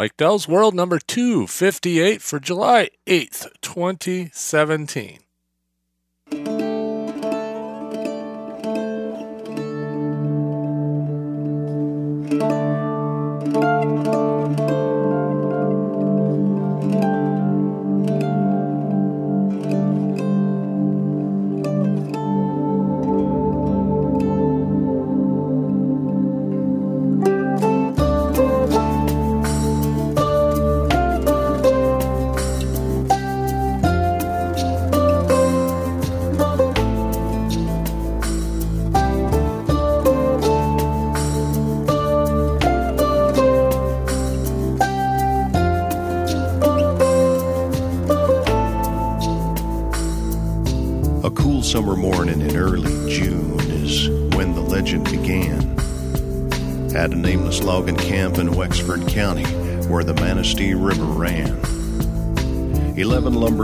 Mike 0.00 0.16
Dell's 0.16 0.48
World 0.48 0.74
number 0.74 0.98
258 0.98 2.22
for 2.22 2.40
July 2.40 2.88
8th, 3.06 3.48
2017. 3.60 5.18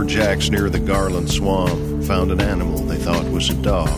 Lumberjacks 0.07 0.49
near 0.49 0.69
the 0.69 0.79
Garland 0.79 1.29
Swamp 1.29 2.03
found 2.05 2.31
an 2.31 2.41
animal 2.41 2.79
they 2.79 2.97
thought 2.97 3.25
was 3.25 3.49
a 3.49 3.53
dog. 3.61 3.89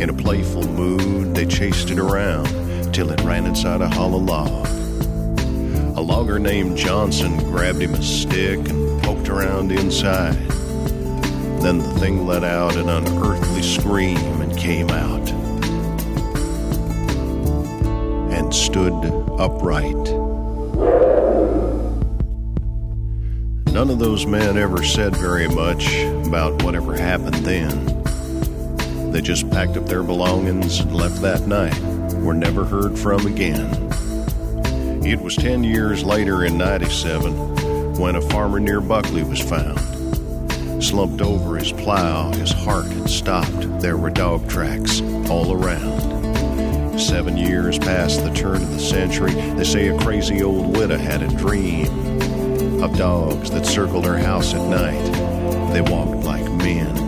In 0.00 0.08
a 0.10 0.12
playful 0.12 0.66
mood, 0.68 1.34
they 1.34 1.44
chased 1.44 1.90
it 1.90 1.98
around 1.98 2.46
till 2.92 3.10
it 3.10 3.20
ran 3.22 3.46
inside 3.46 3.80
a 3.80 3.88
hollow 3.88 4.18
log. 4.18 4.66
A 5.96 6.00
logger 6.00 6.38
named 6.38 6.76
Johnson 6.76 7.36
grabbed 7.50 7.82
him 7.82 7.94
a 7.94 8.02
stick 8.02 8.58
and 8.68 9.02
poked 9.02 9.28
around 9.28 9.72
inside. 9.72 10.36
Then 11.60 11.78
the 11.78 11.94
thing 12.00 12.26
let 12.26 12.42
out 12.42 12.76
an 12.76 12.88
unearthly 12.88 13.60
scream 13.60 14.16
and 14.16 14.56
came 14.56 14.88
out 14.88 15.30
and 18.32 18.54
stood 18.54 18.94
upright. 19.38 19.94
None 23.74 23.90
of 23.90 23.98
those 23.98 24.24
men 24.24 24.56
ever 24.56 24.82
said 24.82 25.14
very 25.16 25.48
much 25.48 25.94
about 26.26 26.62
whatever 26.62 26.96
happened 26.96 27.34
then. 27.36 28.00
They 29.12 29.20
just 29.20 29.50
packed 29.50 29.76
up 29.76 29.84
their 29.86 30.02
belongings 30.02 30.80
and 30.80 30.94
left 30.94 31.20
that 31.20 31.46
night, 31.46 31.78
were 32.22 32.32
never 32.32 32.64
heard 32.64 32.98
from 32.98 33.26
again. 33.26 33.68
It 35.04 35.20
was 35.20 35.36
10 35.36 35.62
years 35.62 36.04
later 36.04 36.44
in 36.44 36.56
97 36.56 37.96
when 37.98 38.16
a 38.16 38.22
farmer 38.22 38.60
near 38.60 38.80
Buckley 38.80 39.24
was 39.24 39.40
found. 39.40 39.99
Slumped 40.80 41.20
over 41.20 41.56
his 41.56 41.72
plow, 41.72 42.32
his 42.32 42.52
heart 42.52 42.86
had 42.86 43.08
stopped. 43.08 43.80
There 43.80 43.98
were 43.98 44.10
dog 44.10 44.48
tracks 44.48 45.02
all 45.30 45.52
around. 45.52 46.98
Seven 46.98 47.36
years 47.36 47.78
past 47.78 48.24
the 48.24 48.32
turn 48.32 48.56
of 48.56 48.70
the 48.70 48.80
century, 48.80 49.32
they 49.32 49.64
say 49.64 49.88
a 49.88 49.98
crazy 49.98 50.42
old 50.42 50.76
widow 50.76 50.96
had 50.96 51.22
a 51.22 51.28
dream 51.28 51.86
of 52.82 52.96
dogs 52.96 53.50
that 53.50 53.66
circled 53.66 54.06
her 54.06 54.18
house 54.18 54.54
at 54.54 54.68
night. 54.68 55.72
They 55.72 55.82
walked 55.82 56.24
like 56.24 56.50
men 56.50 56.99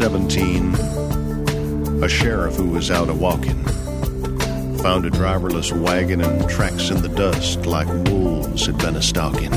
1917, 0.00 2.04
a 2.04 2.08
sheriff 2.08 2.54
who 2.54 2.70
was 2.70 2.88
out 2.88 3.08
a 3.08 3.14
walking 3.14 3.64
found 4.78 5.04
a 5.04 5.10
driverless 5.10 5.72
wagon 5.72 6.20
and 6.20 6.48
tracks 6.48 6.90
in 6.90 7.02
the 7.02 7.08
dust 7.08 7.66
like 7.66 7.88
wolves 8.08 8.66
had 8.66 8.78
been 8.78 8.94
a 8.94 9.02
stalking. 9.02 9.50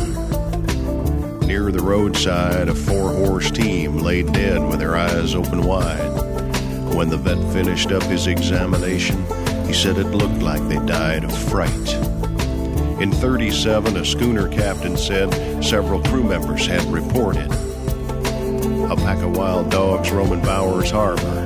Near 1.46 1.72
the 1.72 1.84
roadside, 1.84 2.70
a 2.70 2.74
four 2.74 3.14
horse 3.14 3.52
team 3.52 4.00
lay 4.00 4.24
dead 4.24 4.68
with 4.68 4.80
their 4.80 4.98
eyes 4.98 5.36
open 5.36 5.62
wide. 5.62 6.10
When 6.96 7.10
the 7.10 7.18
vet 7.18 7.38
finished 7.54 7.92
up 7.92 8.02
his 8.04 8.26
examination, 8.26 9.24
he 9.68 9.74
said 9.74 10.00
it 10.00 10.08
looked 10.08 10.42
like 10.42 10.68
they 10.68 10.84
died 10.88 11.24
of 11.24 11.38
fright. 11.50 11.94
In 13.00 13.12
37, 13.12 13.96
a 13.96 14.04
schooner 14.04 14.48
captain 14.48 14.98
said 14.98 15.64
several 15.64 16.02
crew 16.02 16.24
members 16.24 16.66
had 16.66 16.82
reported 16.86 17.52
a 18.64 18.96
pack 18.96 19.18
of 19.20 19.36
wild 19.36 19.70
dogs 19.72 20.12
roaming 20.12 20.42
Bowers 20.42 20.92
Harbor. 20.92 21.42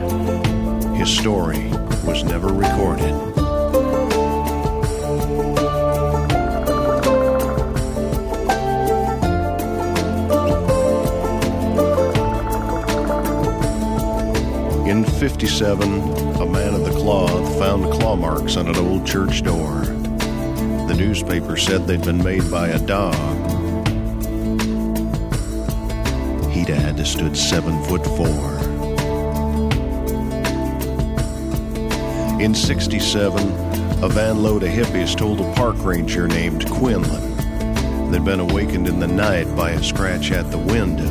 His 0.95 1.09
story 1.09 1.69
was 2.05 2.23
never 2.23 2.47
recorded. 2.47 3.13
In 14.87 15.03
57, 15.03 15.83
a 16.41 16.45
man 16.45 16.73
of 16.73 16.85
the 16.85 16.91
cloth 16.97 17.59
found 17.59 17.91
claw 17.93 18.15
marks 18.15 18.55
on 18.55 18.67
an 18.67 18.75
old 18.77 19.05
church 19.05 19.41
door. 19.41 19.81
The 20.87 20.95
newspaper 20.95 21.57
said 21.57 21.87
they'd 21.87 22.03
been 22.03 22.23
made 22.23 22.49
by 22.51 22.67
a 22.67 22.79
dog. 22.79 23.44
To 26.65 27.05
stood 27.05 27.37
seven 27.37 27.83
foot 27.83 28.03
four. 28.03 28.57
In 32.41 32.55
67, 32.55 33.39
a 34.03 34.09
van 34.09 34.41
load 34.41 34.63
of 34.63 34.69
hippies 34.69 35.15
told 35.15 35.41
a 35.41 35.53
park 35.53 35.75
ranger 35.85 36.27
named 36.27 36.67
Quinlan 36.67 38.11
they'd 38.11 38.25
been 38.25 38.39
awakened 38.39 38.87
in 38.87 38.99
the 38.99 39.07
night 39.07 39.55
by 39.55 39.71
a 39.71 39.83
scratch 39.83 40.31
at 40.31 40.49
the 40.49 40.57
window. 40.57 41.05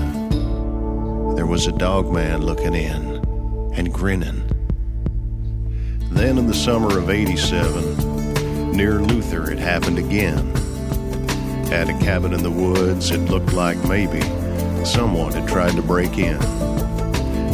There 1.36 1.46
was 1.46 1.68
a 1.68 1.72
dog 1.72 2.12
man 2.12 2.42
looking 2.42 2.74
in 2.74 3.22
and 3.76 3.92
grinning. 3.92 4.42
Then 6.10 6.36
in 6.36 6.48
the 6.48 6.54
summer 6.54 6.98
of 6.98 7.10
87, 7.10 8.72
near 8.72 8.98
Luther, 8.98 9.52
it 9.52 9.60
happened 9.60 10.00
again. 10.00 10.50
At 11.72 11.88
a 11.88 11.96
cabin 12.04 12.32
in 12.32 12.42
the 12.42 12.50
woods, 12.50 13.12
it 13.12 13.20
looked 13.30 13.52
like 13.52 13.78
maybe 13.84 14.20
someone 14.86 15.32
had 15.32 15.48
tried 15.48 15.72
to 15.72 15.82
break 15.82 16.18
in. 16.18 16.38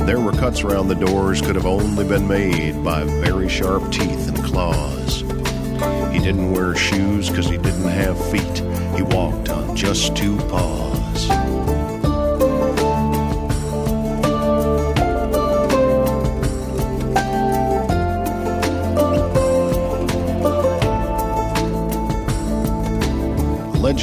There 0.06 0.20
were 0.20 0.32
cuts 0.32 0.62
around 0.62 0.88
the 0.88 0.94
doors 0.94 1.40
could 1.40 1.54
have 1.54 1.66
only 1.66 2.06
been 2.06 2.26
made 2.26 2.82
by 2.82 3.04
very 3.04 3.48
sharp 3.48 3.92
teeth 3.92 4.28
and 4.28 4.42
claws. 4.44 5.20
He 6.12 6.18
didn't 6.18 6.50
wear 6.50 6.74
shoes 6.74 7.28
because 7.28 7.46
he 7.46 7.56
didn't 7.56 7.88
have 7.88 8.18
feet. 8.30 8.58
He 8.96 9.02
walked 9.02 9.48
on 9.48 9.76
just 9.76 10.16
two 10.16 10.36
paws. 10.48 11.59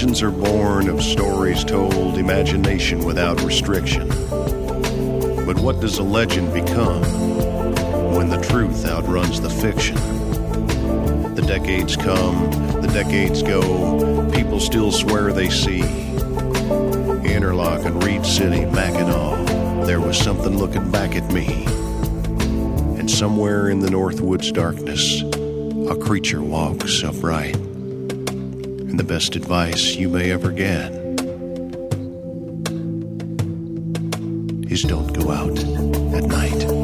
Legends 0.08 0.24
are 0.24 0.32
born 0.32 0.88
of 0.88 1.04
stories 1.04 1.66
told, 1.66 2.18
imagination 2.18 3.04
without 3.04 3.44
restriction. 3.44 4.08
But 4.08 5.60
what 5.60 5.82
does 5.82 5.98
a 5.98 6.04
legend 6.04 6.54
become 6.54 7.04
when 8.16 8.30
the 8.30 8.38
truth 8.38 8.86
outruns 8.86 9.42
the 9.42 9.50
fiction? 9.50 9.96
The 11.36 11.42
decades 11.42 11.98
come, 11.98 12.50
the 12.80 12.88
decades 12.88 13.44
go, 13.44 14.32
people 14.32 14.62
still 14.62 14.94
swear 14.94 15.34
they 15.34 15.50
see. 15.50 15.82
Interlochen 17.28 17.88
and 17.88 18.02
Reed 18.02 18.26
City, 18.26 18.64
Mackinac, 18.64 19.86
there 19.86 20.00
was 20.00 20.18
something 20.18 20.58
looking 20.58 20.90
back 20.90 21.18
at 21.18 21.30
me. 21.34 21.66
And 22.98 23.12
somewhere 23.12 23.68
in 23.68 23.82
the 23.82 23.90
Northwoods 23.90 24.54
darkness, 24.54 25.22
a 25.92 25.98
creature 26.02 26.42
walks 26.42 27.04
upright 27.04 27.58
the 28.96 29.04
best 29.04 29.36
advice 29.36 29.96
you 29.96 30.08
may 30.08 30.32
ever 30.32 30.52
get 30.52 30.92
is 34.72 34.84
don't 34.84 35.12
go 35.14 35.32
out 35.32 35.58
at 36.14 36.24
night. 36.24 36.77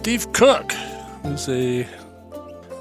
Steve 0.00 0.32
Cook, 0.32 0.72
who's 1.22 1.46
a 1.50 1.86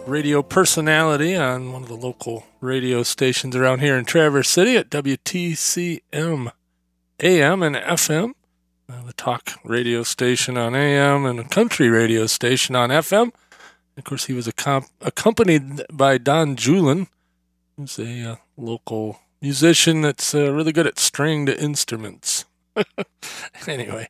radio 0.07 0.41
personality 0.41 1.35
on 1.35 1.73
one 1.73 1.83
of 1.83 1.89
the 1.89 1.97
local 1.97 2.45
radio 2.61 3.03
stations 3.03 3.57
around 3.57 3.79
here 3.79 3.97
in 3.97 4.05
Traverse 4.05 4.47
City 4.47 4.77
at 4.77 4.89
WTCM 4.89 6.51
AM 7.19 7.61
and 7.61 7.75
FM, 7.75 8.31
uh, 8.87 9.03
the 9.03 9.11
talk 9.11 9.51
radio 9.65 10.01
station 10.03 10.55
on 10.55 10.73
AM 10.73 11.25
and 11.25 11.41
a 11.41 11.43
country 11.43 11.89
radio 11.89 12.25
station 12.25 12.73
on 12.73 12.89
FM. 12.89 13.33
Of 13.97 14.05
course, 14.05 14.27
he 14.27 14.33
was 14.33 14.49
comp- 14.55 14.87
accompanied 15.01 15.81
by 15.91 16.19
Don 16.19 16.55
Julin, 16.55 17.07
who's 17.75 17.99
a 17.99 18.31
uh, 18.31 18.35
local 18.55 19.19
musician 19.41 19.99
that's 19.99 20.33
uh, 20.33 20.53
really 20.53 20.71
good 20.71 20.87
at 20.87 20.97
stringed 20.97 21.49
instruments. 21.49 22.45
anyway, 23.67 24.09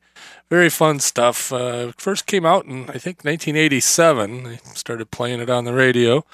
very 0.50 0.70
fun 0.70 1.00
stuff. 1.00 1.52
Uh, 1.52 1.92
first 1.98 2.26
came 2.26 2.46
out 2.46 2.66
in 2.66 2.90
I 2.90 2.98
think 2.98 3.24
1987. 3.24 4.44
They 4.44 4.58
started 4.74 5.12
playing 5.12 5.42
it 5.42 5.50
on 5.50 5.66
the 5.66 5.74
radio, 5.74 6.26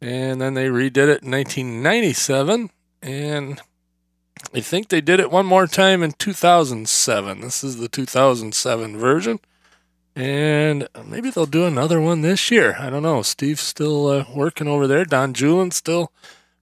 and 0.00 0.40
then 0.40 0.54
they 0.54 0.66
redid 0.66 1.08
it 1.08 1.22
in 1.22 1.30
1997, 1.30 2.70
and 3.02 3.60
I 4.54 4.60
think 4.60 4.88
they 4.88 5.00
did 5.00 5.20
it 5.20 5.30
one 5.30 5.46
more 5.46 5.66
time 5.66 6.02
in 6.02 6.12
2007. 6.12 7.40
This 7.40 7.64
is 7.64 7.76
the 7.76 7.88
2007 7.88 8.96
version. 8.96 9.40
And 10.16 10.88
maybe 11.04 11.30
they'll 11.30 11.46
do 11.46 11.66
another 11.66 12.00
one 12.00 12.22
this 12.22 12.50
year. 12.50 12.76
I 12.78 12.88
don't 12.88 13.02
know. 13.02 13.22
Steve's 13.22 13.62
still 13.62 14.06
uh, 14.06 14.24
working 14.34 14.68
over 14.68 14.86
there. 14.86 15.04
Don 15.04 15.34
Julin's 15.34 15.76
still 15.76 16.12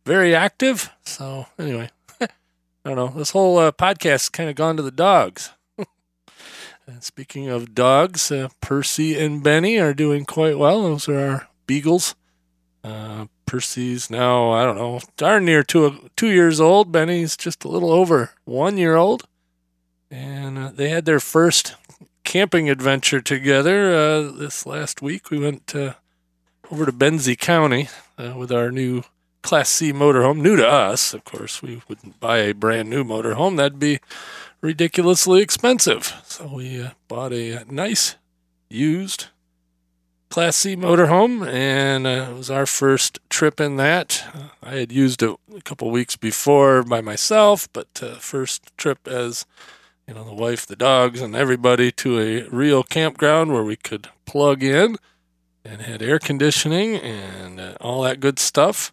very 0.07 0.35
active. 0.35 0.91
So, 1.05 1.47
anyway, 1.59 1.91
I 2.85 2.91
don't 2.91 2.97
know. 2.97 3.19
This 3.19 3.31
whole 3.31 3.59
uh, 3.59 3.71
podcast 3.71 4.33
kind 4.33 4.51
of 4.51 4.57
gone 4.57 4.77
to 4.77 4.83
the 4.83 4.91
dogs. 4.91 5.53
speaking 7.01 7.49
of 7.49 7.75
dogs, 7.75 8.33
uh, 8.33 8.49
Percy 8.61 9.17
and 9.17 9.43
Benny 9.43 9.79
are 9.79 9.95
doing 9.95 10.25
quite 10.25 10.59
well. 10.59 10.83
Those 10.83 11.09
are 11.09 11.19
our 11.19 11.49
beagles. 11.67 12.17
Uh, 12.83 13.27
Percy's 13.47 14.11
now, 14.11 14.51
I 14.51 14.65
don't 14.65 14.77
know, 14.77 15.01
darn 15.17 15.45
near 15.45 15.63
two, 15.63 16.11
two 16.17 16.31
years 16.31 16.61
old. 16.61 16.91
Benny's 16.91 17.37
just 17.37 17.65
a 17.65 17.69
little 17.69 17.93
over 17.93 18.33
one 18.45 18.77
year 18.77 18.97
old. 18.97 19.29
And 20.11 20.59
uh, 20.59 20.71
they 20.75 20.89
had 20.89 21.05
their 21.05 21.21
first 21.21 21.77
camping 22.25 22.69
adventure 22.69 23.21
together 23.21 23.95
uh, 23.95 24.33
this 24.33 24.67
last 24.67 25.01
week. 25.01 25.31
We 25.31 25.39
went 25.39 25.73
uh, 25.77 25.95
over 26.71 26.85
to 26.85 26.93
Benzie 26.93 27.39
County 27.39 27.89
uh, 28.19 28.35
with 28.37 28.51
our 28.51 28.73
new 28.73 29.05
Class 29.43 29.69
C 29.69 29.93
motorhome, 29.93 30.41
new 30.41 30.57
to 30.57 30.67
us. 30.67 31.13
Of 31.13 31.25
course, 31.25 31.63
we 31.63 31.83
wouldn't 31.89 32.21
buy 32.21 32.39
a 32.39 32.55
brand 32.55 32.89
new 32.89 33.05
motorhome, 33.05 33.57
that'd 33.57 33.79
be 33.79 33.99
ridiculously 34.61 35.43
expensive. 35.43 36.15
So 36.25 36.47
we 36.55 36.81
uh, 36.81 36.91
bought 37.09 37.33
a 37.33 37.65
nice 37.69 38.17
used 38.71 39.27
Class 40.31 40.57
C 40.57 40.77
motorhome, 40.77 41.47
and 41.47 42.07
uh, 42.07 42.29
it 42.31 42.35
was 42.35 42.51
our 42.51 42.65
first 42.65 43.19
trip 43.29 43.61
in 43.61 43.77
that. 43.77 44.25
Uh, 44.33 44.49
I 44.63 44.77
had 44.77 44.91
used 44.91 45.23
it 45.23 45.37
a 45.55 45.61
couple 45.61 45.91
weeks 45.91 46.17
before 46.17 46.83
by 46.83 47.03
myself, 47.03 47.69
but 47.75 47.89
uh, 48.03 48.15
first 48.15 48.75
trip 48.79 49.07
as 49.07 49.45
you 50.09 50.15
know 50.15 50.25
the 50.25 50.33
wife, 50.33 50.67
the 50.67 50.77
dogs, 50.77 51.21
and 51.21 51.37
everybody 51.37 51.93
to 51.93 52.19
a 52.19 52.49
real 52.49 52.83
campground 52.83 53.53
where 53.53 53.63
we 53.63 53.77
could 53.77 54.09
plug 54.25 54.63
in 54.63 54.97
and 55.67 55.83
had 55.83 56.01
air 56.01 56.19
conditioning 56.19 56.97
and 56.97 57.61
uh, 57.61 57.75
all 57.81 58.01
that 58.03 58.21
good 58.21 58.39
stuff. 58.39 58.91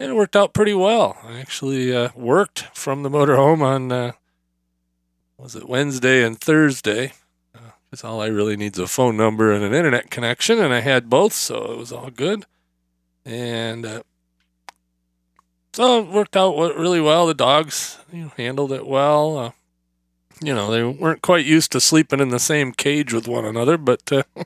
And 0.00 0.10
it 0.10 0.14
worked 0.14 0.34
out 0.34 0.54
pretty 0.54 0.74
well. 0.74 1.18
I 1.22 1.38
actually 1.38 1.94
uh, 1.94 2.08
worked 2.16 2.60
from 2.74 3.02
the 3.02 3.10
motorhome 3.10 3.60
on 3.60 3.92
uh, 3.92 4.12
was 5.38 5.54
it 5.54 5.68
Wednesday 5.68 6.24
and 6.24 6.40
Thursday 6.40 7.12
because 7.90 8.04
all 8.04 8.20
I 8.20 8.28
really 8.28 8.56
need 8.56 8.74
is 8.74 8.78
a 8.78 8.86
phone 8.86 9.16
number 9.16 9.52
and 9.52 9.64
an 9.64 9.74
internet 9.74 10.10
connection, 10.10 10.60
and 10.60 10.72
I 10.72 10.80
had 10.80 11.10
both, 11.10 11.32
so 11.32 11.72
it 11.72 11.78
was 11.78 11.92
all 11.92 12.10
good. 12.10 12.46
And 13.24 13.84
uh, 13.84 14.02
so 15.72 16.00
it 16.00 16.08
worked 16.08 16.36
out 16.36 16.56
really 16.56 17.00
well. 17.00 17.26
The 17.26 17.34
dogs 17.34 17.98
you 18.12 18.24
know, 18.24 18.32
handled 18.36 18.70
it 18.72 18.86
well. 18.86 19.36
Uh, 19.36 19.50
you 20.40 20.54
know, 20.54 20.70
they 20.70 20.84
weren't 20.84 21.20
quite 21.20 21.44
used 21.44 21.72
to 21.72 21.80
sleeping 21.80 22.20
in 22.20 22.28
the 22.28 22.38
same 22.38 22.72
cage 22.72 23.12
with 23.12 23.26
one 23.26 23.44
another, 23.44 23.76
but 23.76 24.10
uh, 24.12 24.22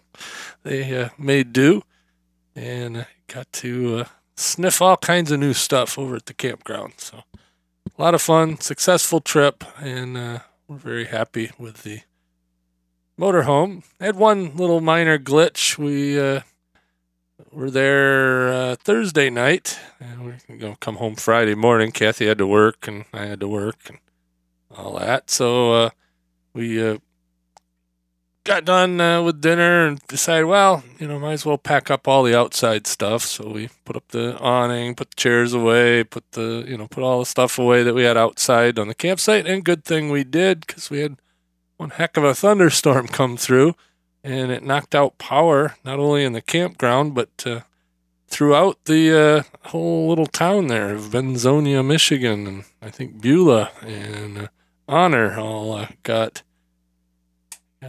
they 0.62 0.98
uh, 0.98 1.10
made 1.18 1.52
do 1.52 1.82
and 2.56 3.06
got 3.28 3.52
to 3.52 3.98
uh, 3.98 4.04
sniff 4.36 4.82
all 4.82 4.96
kinds 4.96 5.30
of 5.30 5.40
new 5.40 5.54
stuff 5.54 5.98
over 5.98 6.16
at 6.16 6.26
the 6.26 6.34
campground. 6.34 6.94
So 6.98 7.22
a 7.98 8.02
lot 8.02 8.14
of 8.14 8.22
fun, 8.22 8.60
successful 8.60 9.20
trip, 9.20 9.64
and 9.78 10.16
uh, 10.16 10.38
we're 10.66 10.76
very 10.76 11.04
happy 11.06 11.50
with 11.58 11.82
the 11.82 12.00
motorhome. 13.18 13.84
Had 14.00 14.16
one 14.16 14.56
little 14.56 14.80
minor 14.80 15.18
glitch. 15.18 15.78
We 15.78 16.18
uh, 16.18 16.40
were 17.52 17.70
there 17.70 18.48
uh, 18.48 18.76
Thursday 18.76 19.30
night, 19.30 19.78
and 20.00 20.24
we 20.24 20.32
are 20.32 20.58
gonna 20.58 20.76
come 20.80 20.96
home 20.96 21.14
Friday 21.14 21.54
morning. 21.54 21.92
Kathy 21.92 22.26
had 22.26 22.38
to 22.38 22.46
work, 22.46 22.88
and 22.88 23.04
I 23.12 23.26
had 23.26 23.40
to 23.40 23.48
work, 23.48 23.76
and 23.88 23.98
all 24.76 24.98
that. 24.98 25.30
So 25.30 25.72
uh, 25.72 25.90
we 26.52 26.84
uh, 26.84 26.98
got 28.44 28.64
done 28.64 29.00
uh, 29.00 29.22
with 29.22 29.40
dinner 29.40 29.86
and 29.86 30.00
decided, 30.06 30.44
well, 30.44 30.84
you 30.98 31.08
know, 31.08 31.18
might 31.18 31.32
as 31.32 31.46
well 31.46 31.58
pack 31.58 31.90
up 31.90 32.06
all 32.06 32.22
the 32.22 32.38
outside 32.38 32.86
stuff. 32.86 33.22
So 33.22 33.48
we 33.48 33.70
put 33.84 33.96
up 33.96 34.08
the 34.08 34.38
awning, 34.38 34.94
put 34.94 35.10
the 35.10 35.16
chairs 35.16 35.54
away, 35.54 36.04
put 36.04 36.30
the, 36.32 36.64
you 36.68 36.76
know, 36.76 36.86
put 36.86 37.02
all 37.02 37.20
the 37.20 37.26
stuff 37.26 37.58
away 37.58 37.82
that 37.82 37.94
we 37.94 38.04
had 38.04 38.16
outside 38.16 38.78
on 38.78 38.88
the 38.88 38.94
campsite. 38.94 39.46
And 39.46 39.64
good 39.64 39.84
thing 39.84 40.10
we 40.10 40.24
did 40.24 40.66
because 40.66 40.90
we 40.90 41.00
had 41.00 41.16
one 41.76 41.90
heck 41.90 42.16
of 42.16 42.24
a 42.24 42.34
thunderstorm 42.34 43.08
come 43.08 43.36
through, 43.36 43.74
and 44.22 44.52
it 44.52 44.62
knocked 44.62 44.94
out 44.94 45.18
power 45.18 45.76
not 45.84 45.98
only 45.98 46.24
in 46.24 46.32
the 46.32 46.40
campground 46.42 47.14
but 47.14 47.30
uh, 47.46 47.60
throughout 48.28 48.84
the 48.84 49.18
uh, 49.18 49.68
whole 49.68 50.08
little 50.08 50.26
town 50.26 50.68
there 50.68 50.94
of 50.94 51.10
Benzonia, 51.10 51.84
Michigan, 51.84 52.46
and 52.46 52.64
I 52.80 52.90
think 52.90 53.20
Beulah 53.20 53.70
and 53.82 54.38
uh, 54.38 54.48
Honor 54.86 55.38
all 55.38 55.72
uh, 55.72 55.88
got 56.02 56.42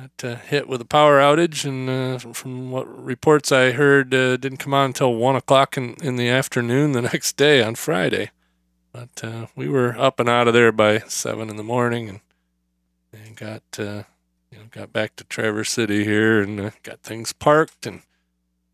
got 0.01 0.23
uh, 0.23 0.35
hit 0.35 0.67
with 0.67 0.81
a 0.81 0.85
power 0.85 1.19
outage, 1.19 1.65
and 1.65 1.89
uh, 1.89 2.33
from 2.33 2.71
what 2.71 2.85
reports 3.03 3.51
I 3.51 3.71
heard, 3.71 4.09
didn't 4.09 4.57
come 4.57 4.73
on 4.73 4.87
until 4.87 5.15
one 5.15 5.35
o'clock 5.35 5.77
in, 5.77 5.95
in 6.01 6.15
the 6.15 6.29
afternoon 6.29 6.91
the 6.91 7.01
next 7.13 7.37
day 7.37 7.63
on 7.63 7.75
Friday. 7.75 8.31
But 8.91 9.49
we 9.55 9.67
were 9.67 9.97
up 9.97 10.19
and 10.19 10.29
out 10.29 10.47
of 10.47 10.53
there 10.53 10.71
by 10.71 10.99
seven 10.99 11.49
in 11.49 11.57
the 11.57 11.63
morning, 11.63 12.07
and 12.09 12.19
and 13.23 13.35
got 13.35 13.63
uh, 13.77 14.03
you 14.51 14.57
know 14.57 14.65
got 14.71 14.93
back 14.93 15.15
to 15.15 15.23
Traverse 15.23 15.71
City 15.71 16.03
here 16.03 16.41
and 16.41 16.59
uh, 16.59 16.71
got 16.83 17.01
things 17.01 17.33
parked 17.33 17.85
and 17.85 18.01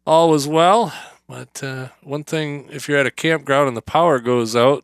all 0.05 0.29
was 0.29 0.47
well. 0.47 0.93
But 1.27 1.63
uh, 1.63 1.89
one 2.01 2.23
thing, 2.23 2.67
if 2.71 2.89
you're 2.89 2.97
at 2.97 3.05
a 3.05 3.11
campground 3.11 3.67
and 3.67 3.77
the 3.77 3.81
power 3.81 4.19
goes 4.19 4.55
out, 4.55 4.83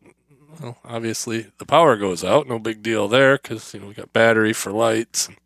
well, 0.61 0.77
obviously 0.85 1.51
the 1.57 1.65
power 1.65 1.97
goes 1.97 2.23
out, 2.23 2.47
no 2.47 2.59
big 2.59 2.81
deal 2.81 3.07
there 3.07 3.37
because 3.37 3.73
you 3.73 3.79
know 3.79 3.87
we 3.87 3.93
got 3.93 4.13
battery 4.13 4.53
for 4.53 4.71
lights 4.71 5.27
and, 5.27 5.37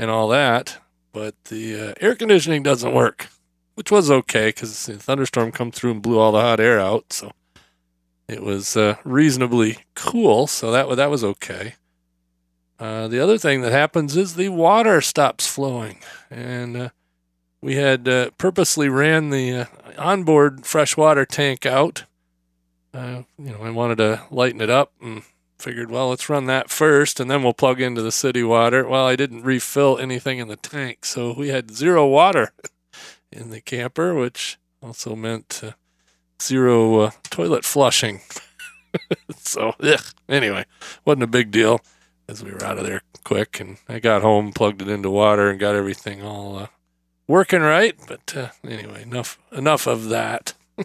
and 0.00 0.10
all 0.10 0.28
that. 0.28 0.78
But 1.12 1.34
the 1.44 1.90
uh, 1.90 1.94
air 2.00 2.14
conditioning 2.14 2.62
doesn't 2.62 2.94
work, 2.94 3.28
which 3.74 3.90
was 3.90 4.10
okay 4.10 4.48
because 4.48 4.86
the 4.86 4.94
thunderstorm 4.94 5.52
come 5.52 5.70
through 5.70 5.90
and 5.90 6.02
blew 6.02 6.18
all 6.18 6.32
the 6.32 6.40
hot 6.40 6.58
air 6.58 6.80
out, 6.80 7.12
so 7.12 7.32
it 8.26 8.42
was 8.42 8.76
uh, 8.76 8.96
reasonably 9.04 9.78
cool. 9.94 10.46
So 10.46 10.72
that 10.72 10.88
that 10.96 11.10
was 11.10 11.22
okay. 11.22 11.74
Uh, 12.78 13.08
the 13.08 13.20
other 13.20 13.36
thing 13.36 13.60
that 13.60 13.72
happens 13.72 14.16
is 14.16 14.34
the 14.34 14.48
water 14.48 15.02
stops 15.02 15.46
flowing, 15.46 15.98
and 16.30 16.76
uh, 16.76 16.88
we 17.60 17.74
had 17.74 18.08
uh, 18.08 18.30
purposely 18.38 18.88
ran 18.88 19.28
the 19.28 19.52
uh, 19.52 19.64
onboard 19.98 20.64
freshwater 20.64 21.26
tank 21.26 21.66
out. 21.66 22.04
You 22.94 23.26
know, 23.38 23.62
I 23.62 23.70
wanted 23.70 23.98
to 23.98 24.22
lighten 24.30 24.60
it 24.60 24.70
up 24.70 24.92
and 25.00 25.22
figured, 25.60 25.90
well, 25.90 26.10
let's 26.10 26.28
run 26.28 26.46
that 26.46 26.70
first, 26.70 27.20
and 27.20 27.30
then 27.30 27.42
we'll 27.42 27.52
plug 27.52 27.80
into 27.80 28.02
the 28.02 28.12
city 28.12 28.42
water. 28.42 28.86
Well, 28.86 29.06
I 29.06 29.16
didn't 29.16 29.42
refill 29.42 29.98
anything 29.98 30.38
in 30.38 30.48
the 30.48 30.56
tank, 30.56 31.04
so 31.04 31.34
we 31.36 31.48
had 31.48 31.70
zero 31.70 32.06
water 32.06 32.52
in 33.32 33.50
the 33.50 33.60
camper, 33.60 34.14
which 34.14 34.58
also 34.82 35.14
meant 35.14 35.62
zero 36.40 37.10
toilet 37.30 37.64
flushing. 37.64 38.20
so, 39.36 39.74
ugh, 39.80 40.04
anyway, 40.28 40.64
wasn't 41.04 41.22
a 41.22 41.28
big 41.28 41.50
deal 41.50 41.80
as 42.28 42.42
we 42.42 42.52
were 42.52 42.64
out 42.64 42.78
of 42.78 42.86
there 42.86 43.02
quick. 43.24 43.60
And 43.60 43.78
I 43.88 43.98
got 43.98 44.22
home, 44.22 44.52
plugged 44.52 44.82
it 44.82 44.88
into 44.88 45.10
water, 45.10 45.50
and 45.50 45.60
got 45.60 45.74
everything 45.74 46.22
all 46.22 46.58
uh, 46.58 46.66
working 47.26 47.60
right. 47.60 47.94
But 48.06 48.36
uh, 48.36 48.48
anyway, 48.64 49.02
enough 49.02 49.38
enough 49.52 49.86
of 49.86 50.08
that. 50.08 50.54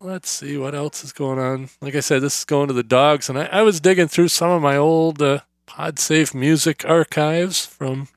Let's 0.00 0.28
see 0.28 0.58
what 0.58 0.74
else 0.74 1.02
is 1.04 1.12
going 1.12 1.38
on. 1.38 1.70
Like 1.80 1.94
I 1.94 2.00
said, 2.00 2.22
this 2.22 2.38
is 2.38 2.44
going 2.44 2.68
to 2.68 2.74
the 2.74 2.82
dogs, 2.82 3.28
and 3.28 3.38
I, 3.38 3.46
I 3.46 3.62
was 3.62 3.80
digging 3.80 4.08
through 4.08 4.28
some 4.28 4.50
of 4.50 4.62
my 4.62 4.76
old 4.76 5.22
uh, 5.22 5.40
PodSafe 5.66 6.34
music 6.34 6.84
archives 6.86 7.64
from 7.64 8.08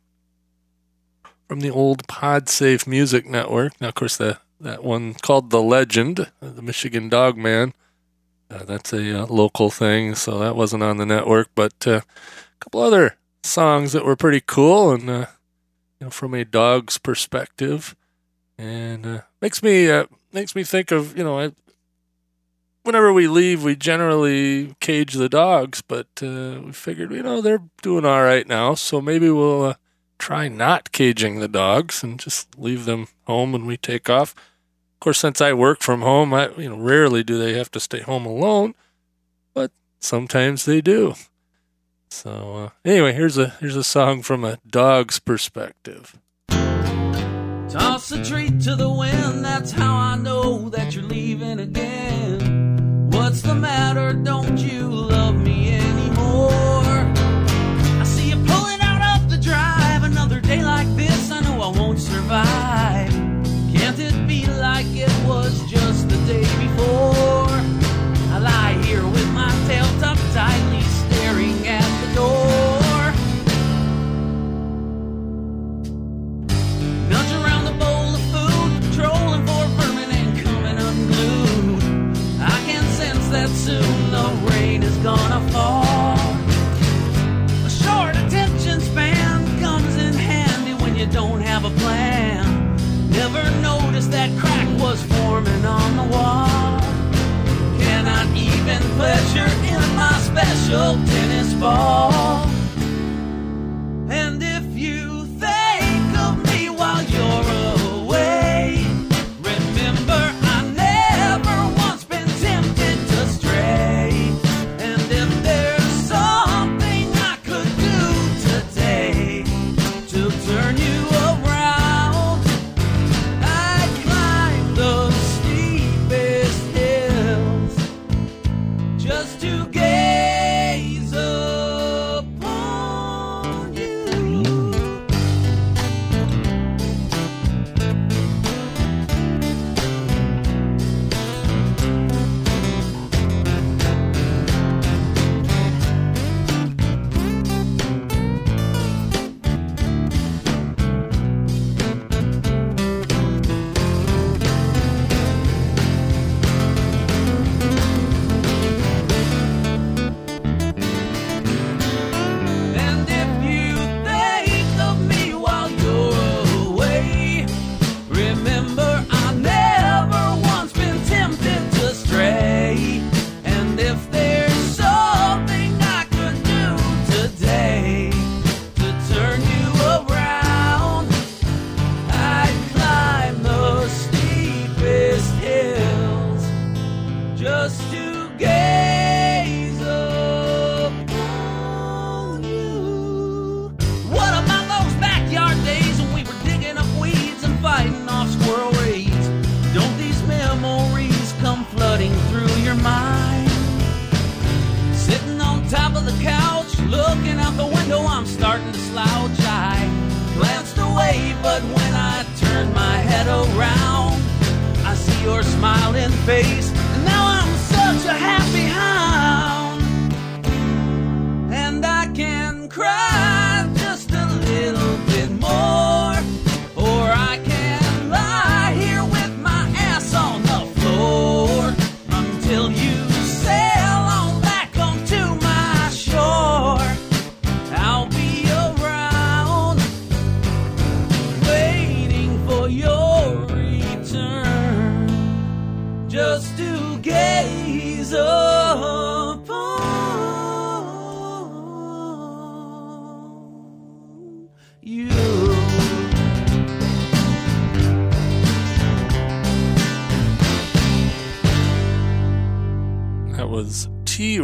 from 1.48 1.62
the 1.62 1.72
old 1.72 2.06
PodSafe 2.08 2.86
Music 2.86 3.26
Network. 3.26 3.80
Now, 3.82 3.88
of 3.88 3.96
course, 3.96 4.18
the 4.18 4.40
that 4.60 4.84
one 4.84 5.14
called 5.14 5.52
the 5.52 5.62
Legend, 5.62 6.30
the 6.42 6.62
Michigan 6.62 7.08
Dog 7.08 7.38
Man 7.38 7.74
uh, 8.52 8.64
that's 8.64 8.94
a 8.94 9.24
uh, 9.24 9.26
local 9.28 9.70
thing, 9.70 10.16
so 10.16 10.40
that 10.40 10.56
wasn't 10.56 10.84
on 10.84 10.98
the 10.98 11.06
network. 11.06 11.50
But 11.56 11.86
uh, 11.86 12.02
a 12.02 12.04
couple 12.60 12.82
other 12.82 13.16
songs 13.44 13.92
that 13.94 14.06
were 14.06 14.16
pretty 14.16 14.42
cool, 14.46 14.92
and 14.92 15.10
uh, 15.10 15.26
you 16.00 16.06
know, 16.06 16.10
from 16.10 16.34
a 16.34 16.46
dog's 16.46 16.98
perspective, 16.98 17.96
and 18.58 19.06
uh, 19.06 19.22
makes 19.42 19.62
me 19.62 19.90
uh, 19.90 20.06
makes 20.34 20.56
me 20.56 20.64
think 20.64 20.92
of 20.92 21.18
you 21.18 21.24
know, 21.24 21.40
I, 21.40 21.52
whenever 22.84 23.14
we 23.14 23.28
leave, 23.28 23.64
we 23.64 23.76
generally 23.76 24.76
cage 24.80 25.14
the 25.14 25.30
dogs, 25.30 25.82
but 25.82 26.08
uh, 26.22 26.62
we 26.66 26.72
figured 26.72 27.12
you 27.12 27.24
know 27.24 27.42
they're 27.42 27.64
doing 27.82 28.06
all 28.06 28.24
right 28.24 28.48
now, 28.48 28.76
so 28.76 29.02
maybe 29.02 29.30
we'll 29.30 29.64
uh, 29.64 29.74
try 30.18 30.48
not 30.48 30.92
caging 30.92 31.40
the 31.40 31.48
dogs 31.48 32.04
and 32.04 32.20
just 32.20 32.58
leave 32.58 32.86
them 32.86 33.08
home 33.26 33.52
when 33.52 33.66
we 33.66 33.78
take 33.78 34.10
off. 34.10 34.34
Of 34.34 35.00
course, 35.00 35.20
since 35.20 35.40
I 35.40 35.54
work 35.54 35.82
from 35.82 36.02
home, 36.02 36.34
I 36.34 36.50
you 36.58 36.70
know 36.70 36.78
rarely 36.78 37.24
do 37.24 37.38
they 37.38 37.54
have 37.54 37.72
to 37.72 37.80
stay 37.80 38.02
home 38.02 38.26
alone, 38.26 38.76
but 39.54 39.72
sometimes 40.00 40.66
they 40.66 40.82
do. 40.82 41.16
So 42.10 42.56
uh, 42.56 42.70
anyway, 42.84 43.14
here's 43.14 43.38
a 43.38 43.50
here's 43.60 43.76
a 43.76 43.84
song 43.84 44.22
from 44.22 44.44
a 44.44 44.58
dog's 44.68 45.20
perspective. 45.20 46.18
Toss 46.50 48.12
a 48.12 48.26
treat 48.26 48.60
to 48.62 48.76
the 48.76 48.90
wind, 48.90 49.46
that's 49.46 49.72
how 49.72 49.96
I 49.96 50.16
know 50.18 50.70
that 50.70 50.96
you're 50.96 51.04
leaving 51.04 51.60
again. 51.60 52.49
What's 53.20 53.42
the 53.42 53.54
matter? 53.54 54.14
Don't 54.14 54.58
you 54.58 54.88
love 54.88 55.36
me 55.36 55.49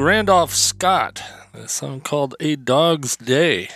Randolph 0.05 0.53
Scott, 0.53 1.23
a 1.51 1.67
song 1.67 1.99
called 1.99 2.35
A 2.39 2.55
Dog's 2.55 3.17
Day. 3.17 3.69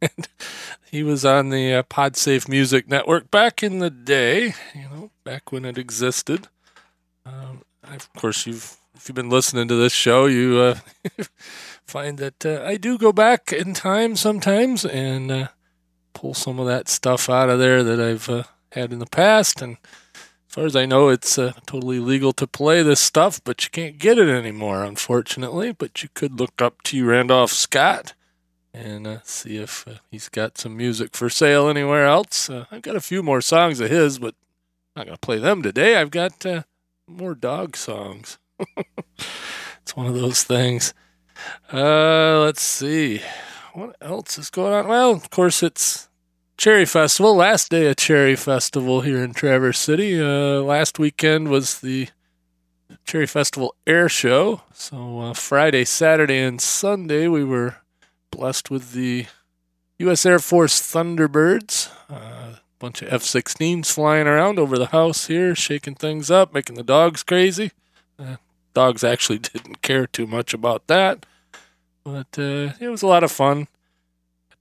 And 0.00 0.26
he 0.90 1.02
was 1.02 1.26
on 1.26 1.50
the 1.50 1.74
uh, 1.74 1.82
Podsafe 1.82 2.48
Music 2.48 2.88
Network 2.88 3.30
back 3.30 3.62
in 3.62 3.80
the 3.80 3.90
day, 3.90 4.54
you 4.74 4.84
know, 4.90 5.10
back 5.24 5.52
when 5.52 5.66
it 5.66 5.76
existed. 5.76 6.48
Um, 7.26 7.64
of 7.82 8.10
course, 8.14 8.46
you've 8.46 8.78
if 8.94 9.10
you've 9.10 9.14
been 9.14 9.28
listening 9.28 9.68
to 9.68 9.74
this 9.74 9.92
show, 9.92 10.24
you 10.24 10.58
uh, 10.58 10.78
find 11.86 12.16
that 12.16 12.46
uh, 12.46 12.62
I 12.64 12.78
do 12.78 12.96
go 12.96 13.12
back 13.12 13.52
in 13.52 13.74
time 13.74 14.16
sometimes 14.16 14.86
and 14.86 15.30
uh, 15.30 15.48
pull 16.14 16.32
some 16.32 16.58
of 16.58 16.66
that 16.66 16.88
stuff 16.88 17.28
out 17.28 17.50
of 17.50 17.58
there 17.58 17.84
that 17.84 18.00
I've 18.00 18.30
uh, 18.30 18.44
had 18.72 18.90
in 18.90 19.00
the 19.00 19.06
past. 19.06 19.60
And 19.60 19.76
far 20.54 20.66
as 20.66 20.76
I 20.76 20.86
know, 20.86 21.08
it's 21.08 21.36
uh, 21.36 21.52
totally 21.66 21.98
legal 21.98 22.32
to 22.34 22.46
play 22.46 22.80
this 22.80 23.00
stuff, 23.00 23.42
but 23.42 23.64
you 23.64 23.70
can't 23.70 23.98
get 23.98 24.18
it 24.18 24.28
anymore, 24.28 24.84
unfortunately. 24.84 25.72
But 25.72 26.04
you 26.04 26.08
could 26.14 26.38
look 26.38 26.62
up 26.62 26.80
T. 26.82 27.02
Randolph 27.02 27.50
Scott 27.50 28.14
and 28.72 29.04
uh, 29.04 29.18
see 29.24 29.56
if 29.56 29.86
uh, 29.88 29.94
he's 30.12 30.28
got 30.28 30.56
some 30.56 30.76
music 30.76 31.16
for 31.16 31.28
sale 31.28 31.68
anywhere 31.68 32.06
else. 32.06 32.48
Uh, 32.48 32.66
I've 32.70 32.82
got 32.82 32.94
a 32.94 33.00
few 33.00 33.20
more 33.20 33.40
songs 33.40 33.80
of 33.80 33.90
his, 33.90 34.20
but 34.20 34.36
I'm 34.94 35.00
not 35.00 35.06
going 35.06 35.16
to 35.16 35.20
play 35.20 35.38
them 35.40 35.60
today. 35.60 35.96
I've 35.96 36.12
got 36.12 36.46
uh, 36.46 36.62
more 37.08 37.34
dog 37.34 37.76
songs. 37.76 38.38
it's 39.82 39.96
one 39.96 40.06
of 40.06 40.14
those 40.14 40.44
things. 40.44 40.94
Uh, 41.72 42.38
let's 42.44 42.62
see. 42.62 43.22
What 43.72 43.96
else 44.00 44.38
is 44.38 44.50
going 44.50 44.72
on? 44.72 44.86
Well, 44.86 45.10
of 45.10 45.30
course, 45.30 45.64
it's 45.64 46.08
Cherry 46.56 46.84
Festival, 46.84 47.34
last 47.34 47.70
day 47.70 47.88
of 47.88 47.96
Cherry 47.96 48.36
Festival 48.36 49.00
here 49.00 49.22
in 49.22 49.34
Traverse 49.34 49.78
City. 49.78 50.20
Uh, 50.20 50.62
last 50.62 50.98
weekend 50.98 51.48
was 51.48 51.80
the 51.80 52.08
Cherry 53.04 53.26
Festival 53.26 53.74
Air 53.86 54.08
Show. 54.08 54.62
So 54.72 55.20
uh, 55.20 55.34
Friday, 55.34 55.84
Saturday, 55.84 56.38
and 56.38 56.60
Sunday 56.60 57.26
we 57.26 57.42
were 57.44 57.76
blessed 58.30 58.70
with 58.70 58.92
the 58.92 59.26
U.S. 59.98 60.24
Air 60.24 60.38
Force 60.38 60.80
Thunderbirds. 60.80 61.90
A 62.08 62.14
uh, 62.14 62.56
bunch 62.78 63.02
of 63.02 63.12
F-16s 63.12 63.86
flying 63.92 64.28
around 64.28 64.58
over 64.60 64.78
the 64.78 64.86
house 64.86 65.26
here, 65.26 65.56
shaking 65.56 65.96
things 65.96 66.30
up, 66.30 66.54
making 66.54 66.76
the 66.76 66.84
dogs 66.84 67.24
crazy. 67.24 67.72
Uh, 68.16 68.36
dogs 68.74 69.02
actually 69.02 69.38
didn't 69.40 69.82
care 69.82 70.06
too 70.06 70.26
much 70.26 70.54
about 70.54 70.86
that, 70.86 71.26
but 72.04 72.38
uh, 72.38 72.72
it 72.80 72.88
was 72.88 73.02
a 73.02 73.08
lot 73.08 73.24
of 73.24 73.32
fun 73.32 73.66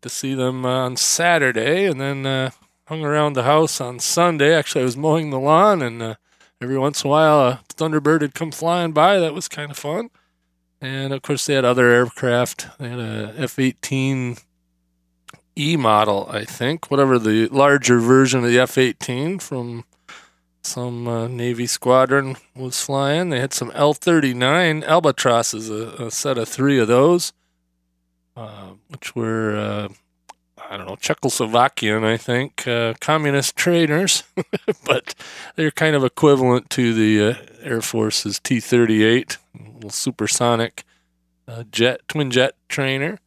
to 0.04 0.10
see 0.10 0.36
them 0.36 0.66
uh, 0.66 0.86
on 0.86 0.96
Saturday, 0.96 1.86
and 1.86 2.00
then 2.00 2.26
uh, 2.26 2.52
hung 2.88 3.04
around 3.04 3.34
the 3.34 3.44
house 3.44 3.82
on 3.82 4.00
Sunday. 4.00 4.54
Actually, 4.54 4.82
I 4.82 4.86
was 4.86 4.98
mowing 4.98 5.32
the 5.32 5.40
lawn, 5.40 5.82
and 5.82 6.02
uh, 6.02 6.16
every 6.62 6.78
once 6.78 7.04
in 7.04 7.08
a 7.08 7.12
while, 7.12 7.40
a 7.42 7.62
Thunderbird 7.70 8.22
would 8.22 8.36
come 8.36 8.52
flying 8.52 8.92
by. 8.92 9.20
That 9.20 9.34
was 9.34 9.48
kind 9.48 9.72
of 9.72 9.78
fun. 9.78 10.10
And 10.80 11.14
of 11.14 11.22
course, 11.22 11.46
they 11.46 11.54
had 11.54 11.66
other 11.66 11.90
aircraft. 11.90 12.68
They 12.78 12.90
had 12.90 13.00
a 13.00 13.34
F 13.38 13.58
18 13.58 14.38
E 15.58 15.78
model, 15.78 16.28
I 16.30 16.46
think, 16.46 16.92
whatever 16.92 17.18
the 17.18 17.48
larger 17.48 18.00
version 18.00 18.44
of 18.44 18.50
the 18.50 18.60
F 18.60 18.78
18 18.78 19.40
from 19.40 19.86
some 20.62 21.08
uh, 21.08 21.28
Navy 21.28 21.68
squadron 21.68 22.38
was 22.56 22.82
flying. 22.82 23.30
They 23.30 23.40
had 23.40 23.54
some 23.54 23.72
L 23.76 23.94
39 23.94 24.84
Albatrosses, 24.84 25.70
a, 25.70 26.06
a 26.06 26.12
set 26.12 26.38
of 26.38 26.50
three 26.50 26.80
of 26.80 26.88
those. 26.88 27.34
Uh, 28.36 28.72
which 28.88 29.16
were, 29.16 29.56
uh, 29.56 29.88
I 30.70 30.78
don't 30.78 30.88
know, 30.88 30.96
Czechoslovakian, 30.96 32.04
I 32.04 32.18
think, 32.18 32.68
uh, 32.68 32.96
communist 33.00 33.56
trainers, 33.56 34.24
but 34.86 35.14
they're 35.56 35.70
kind 35.70 35.96
of 35.96 36.04
equivalent 36.04 36.72
to 36.72 36.96
the 36.96 37.32
uh, 37.32 37.46
Air 37.62 37.82
Force's 37.82 38.40
T 38.40 38.60
38, 38.60 39.38
little 39.76 39.92
supersonic 39.92 40.84
uh, 41.48 41.64
jet, 41.72 42.02
twin 42.08 42.32
jet 42.32 42.56
trainer. 42.68 43.20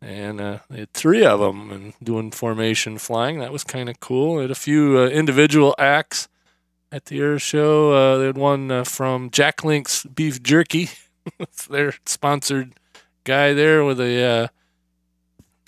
And 0.00 0.38
they 0.38 0.78
had 0.78 0.92
three 0.92 1.26
of 1.26 1.40
them 1.40 1.72
and 1.72 1.92
doing 2.00 2.30
formation 2.30 2.98
flying. 2.98 3.40
That 3.40 3.52
was 3.52 3.64
kind 3.64 3.88
of 3.88 3.98
cool. 3.98 4.36
They 4.36 4.42
had 4.42 4.50
a 4.52 4.54
few 4.54 5.02
individual 5.04 5.74
acts 5.76 6.28
at 6.92 7.06
the 7.06 7.18
air 7.18 7.40
show. 7.40 8.18
they 8.18 8.26
had 8.26 8.38
one 8.38 8.84
from 8.84 9.28
Jack 9.30 9.64
Link's 9.64 10.04
Beef 10.04 10.40
Jerky. 10.40 10.90
their 11.68 11.94
sponsored 12.06 12.78
guy 13.24 13.52
there 13.52 13.84
with 13.84 14.00
a 14.00 14.24
uh, 14.24 14.48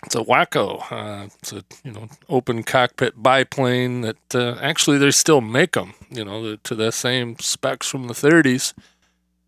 it's 0.05 0.15
a 0.15 0.23
Waco. 0.23 0.79
Uh, 0.91 1.29
it's 1.41 1.53
a 1.53 1.63
you 1.85 1.93
know 1.93 2.09
open 2.29 2.63
cockpit 2.63 3.23
biplane 3.23 4.01
that 4.03 4.35
uh, 4.35 4.57
actually 4.61 4.99
they 4.99 5.11
still 5.11 5.41
make 5.41 5.73
them. 5.73 5.95
You 6.11 6.25
know 6.25 6.57
to 6.57 6.75
the 6.75 6.91
same 6.91 7.39
specs 7.39 7.89
from 7.89 8.09
the 8.09 8.15
30s, 8.15 8.73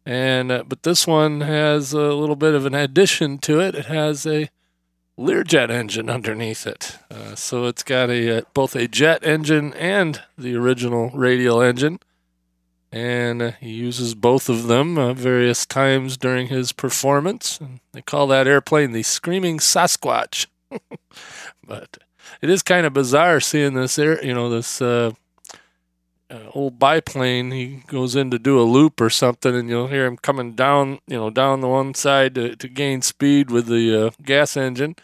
and 0.04 0.52
uh, 0.52 0.64
but 0.66 0.82
this 0.82 1.06
one 1.06 1.40
has 1.40 1.92
a 1.92 2.12
little 2.12 2.36
bit 2.36 2.54
of 2.54 2.66
an 2.66 2.74
addition 2.74 3.38
to 3.38 3.60
it. 3.60 3.74
It 3.74 3.86
has 3.86 4.26
a 4.26 4.50
Learjet 5.18 5.70
engine 5.70 6.08
underneath 6.08 6.66
it, 6.66 6.98
uh, 7.10 7.34
so 7.34 7.66
it's 7.66 7.82
got 7.82 8.10
a 8.10 8.38
uh, 8.38 8.42
both 8.54 8.74
a 8.74 8.88
jet 8.88 9.24
engine 9.24 9.72
and 9.74 10.22
the 10.38 10.56
original 10.56 11.10
radial 11.10 11.60
engine 11.60 11.98
and 12.92 13.40
uh, 13.40 13.52
he 13.52 13.70
uses 13.70 14.14
both 14.14 14.50
of 14.50 14.66
them 14.66 14.98
uh, 14.98 15.14
various 15.14 15.64
times 15.64 16.18
during 16.18 16.48
his 16.48 16.72
performance. 16.72 17.58
And 17.58 17.80
they 17.92 18.02
call 18.02 18.26
that 18.26 18.46
airplane 18.46 18.92
the 18.92 19.02
Screaming 19.02 19.58
Sasquatch. 19.58 20.46
but 21.66 21.98
it 22.42 22.50
is 22.50 22.62
kind 22.62 22.84
of 22.84 22.92
bizarre 22.92 23.40
seeing 23.40 23.72
this 23.72 23.98
air, 23.98 24.22
you 24.22 24.34
know, 24.34 24.50
this 24.50 24.82
uh, 24.82 25.12
uh, 26.30 26.50
old 26.52 26.78
biplane. 26.78 27.50
He 27.50 27.82
goes 27.86 28.14
in 28.14 28.30
to 28.30 28.38
do 28.38 28.60
a 28.60 28.64
loop 28.64 29.00
or 29.00 29.08
something, 29.08 29.54
and 29.54 29.70
you'll 29.70 29.88
hear 29.88 30.04
him 30.04 30.18
coming 30.18 30.52
down, 30.52 30.98
you 31.06 31.16
know, 31.16 31.30
down 31.30 31.62
the 31.62 31.68
one 31.68 31.94
side 31.94 32.34
to, 32.34 32.54
to 32.56 32.68
gain 32.68 33.00
speed 33.00 33.50
with 33.50 33.66
the 33.66 34.06
uh, 34.06 34.10
gas 34.22 34.54
engine. 34.54 34.96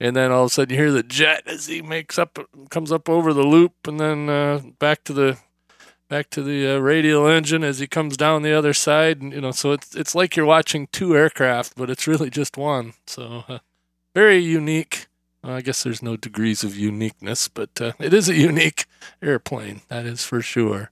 And 0.00 0.16
then 0.16 0.30
all 0.30 0.44
of 0.44 0.46
a 0.46 0.54
sudden 0.54 0.74
you 0.74 0.80
hear 0.80 0.92
the 0.92 1.02
jet 1.02 1.42
as 1.46 1.66
he 1.66 1.82
makes 1.82 2.18
up, 2.18 2.38
comes 2.70 2.90
up 2.90 3.08
over 3.08 3.34
the 3.34 3.42
loop, 3.42 3.74
and 3.86 4.00
then 4.00 4.30
uh, 4.30 4.62
back 4.78 5.04
to 5.04 5.12
the 5.12 5.38
back 6.08 6.30
to 6.30 6.42
the 6.42 6.76
uh, 6.76 6.78
radial 6.78 7.26
engine 7.26 7.62
as 7.62 7.78
he 7.78 7.86
comes 7.86 8.16
down 8.16 8.42
the 8.42 8.52
other 8.52 8.72
side 8.72 9.20
and 9.20 9.32
you 9.32 9.40
know 9.40 9.50
so 9.50 9.72
it's 9.72 9.94
it's 9.94 10.14
like 10.14 10.36
you're 10.36 10.46
watching 10.46 10.86
two 10.88 11.16
aircraft 11.16 11.74
but 11.76 11.90
it's 11.90 12.06
really 12.06 12.30
just 12.30 12.56
one. 12.56 12.94
So 13.06 13.44
uh, 13.48 13.58
very 14.14 14.38
unique. 14.38 15.06
Well, 15.44 15.54
i 15.54 15.60
guess 15.60 15.82
there's 15.82 16.02
no 16.02 16.16
degrees 16.16 16.64
of 16.64 16.76
uniqueness 16.76 17.48
but 17.48 17.80
uh, 17.80 17.92
it 17.98 18.12
is 18.12 18.28
a 18.28 18.34
unique 18.34 18.86
airplane 19.22 19.82
that 19.88 20.06
is 20.06 20.24
for 20.24 20.40
sure. 20.40 20.90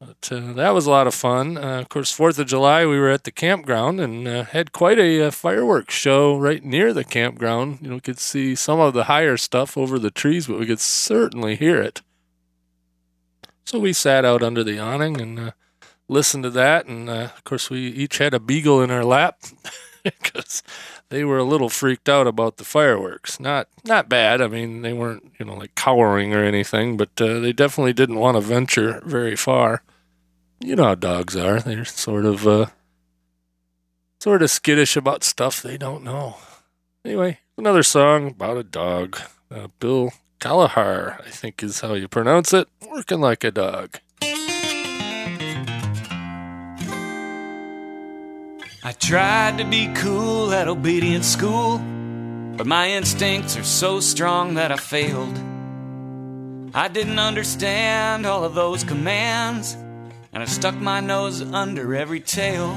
But 0.00 0.32
uh, 0.32 0.54
that 0.54 0.70
was 0.70 0.86
a 0.86 0.90
lot 0.90 1.06
of 1.06 1.14
fun. 1.14 1.58
Uh, 1.58 1.80
of 1.80 1.90
course 1.90 2.10
fourth 2.10 2.38
of 2.38 2.46
july 2.46 2.86
we 2.86 2.98
were 2.98 3.10
at 3.10 3.24
the 3.24 3.30
campground 3.30 4.00
and 4.00 4.26
uh, 4.26 4.44
had 4.44 4.72
quite 4.72 4.98
a, 4.98 5.30
fireworks 5.30 5.94
show 5.94 6.38
right 6.38 6.64
near 6.64 6.94
the 6.94 7.04
campground. 7.04 7.80
You 7.82 7.88
know 7.90 7.94
we 7.96 8.00
could 8.00 8.18
see 8.18 8.54
some 8.54 8.80
of 8.80 8.94
the 8.94 9.04
higher 9.04 9.36
stuff 9.36 9.76
over 9.76 9.98
the 9.98 10.10
trees 10.10 10.46
but 10.46 10.58
we 10.58 10.66
could 10.66 10.80
certainly 10.80 11.54
hear 11.54 11.82
it 11.82 12.00
so 13.64 13.78
we 13.78 13.92
sat 13.92 14.24
out 14.24 14.42
under 14.42 14.64
the 14.64 14.78
awning 14.78 15.20
and 15.20 15.38
uh, 15.38 15.50
listened 16.08 16.44
to 16.44 16.50
that. 16.50 16.86
And 16.86 17.08
uh, 17.08 17.28
of 17.34 17.44
course, 17.44 17.70
we 17.70 17.80
each 17.80 18.18
had 18.18 18.34
a 18.34 18.40
beagle 18.40 18.82
in 18.82 18.90
our 18.90 19.04
lap 19.04 19.40
because 20.04 20.62
they 21.08 21.24
were 21.24 21.38
a 21.38 21.44
little 21.44 21.68
freaked 21.68 22.08
out 22.08 22.26
about 22.26 22.56
the 22.56 22.64
fireworks. 22.64 23.40
Not 23.40 23.68
not 23.84 24.08
bad. 24.08 24.40
I 24.40 24.48
mean, 24.48 24.82
they 24.82 24.92
weren't 24.92 25.32
you 25.38 25.46
know 25.46 25.54
like 25.54 25.74
cowering 25.74 26.34
or 26.34 26.44
anything, 26.44 26.96
but 26.96 27.10
uh, 27.20 27.38
they 27.38 27.52
definitely 27.52 27.92
didn't 27.92 28.18
want 28.18 28.36
to 28.36 28.40
venture 28.40 29.00
very 29.04 29.36
far. 29.36 29.82
You 30.60 30.76
know 30.76 30.84
how 30.84 30.94
dogs 30.94 31.36
are. 31.36 31.60
They're 31.60 31.84
sort 31.84 32.26
of 32.26 32.46
uh, 32.46 32.66
sort 34.20 34.42
of 34.42 34.50
skittish 34.50 34.96
about 34.96 35.24
stuff 35.24 35.62
they 35.62 35.78
don't 35.78 36.04
know. 36.04 36.36
Anyway, 37.04 37.38
another 37.56 37.82
song 37.82 38.28
about 38.28 38.58
a 38.58 38.62
dog. 38.62 39.18
Uh, 39.50 39.68
Bill 39.80 40.12
Kalahar, 40.40 41.20
I 41.20 41.28
think 41.28 41.62
is 41.62 41.80
how 41.80 41.92
you 41.92 42.08
pronounce 42.08 42.54
it. 42.54 42.66
Working 42.90 43.20
like 43.20 43.44
a 43.44 43.50
dog. 43.50 44.00
I 48.82 48.92
tried 48.98 49.58
to 49.58 49.64
be 49.64 49.92
cool 49.94 50.54
at 50.54 50.66
obedience 50.66 51.26
school, 51.26 51.76
but 52.56 52.66
my 52.66 52.88
instincts 52.88 53.58
are 53.58 53.62
so 53.62 54.00
strong 54.00 54.54
that 54.54 54.72
I 54.72 54.76
failed. 54.76 55.38
I 56.74 56.88
didn't 56.88 57.18
understand 57.18 58.24
all 58.24 58.42
of 58.42 58.54
those 58.54 58.82
commands, 58.82 59.74
and 60.32 60.42
I 60.42 60.46
stuck 60.46 60.74
my 60.76 61.00
nose 61.00 61.42
under 61.42 61.94
every 61.94 62.20
tail. 62.20 62.74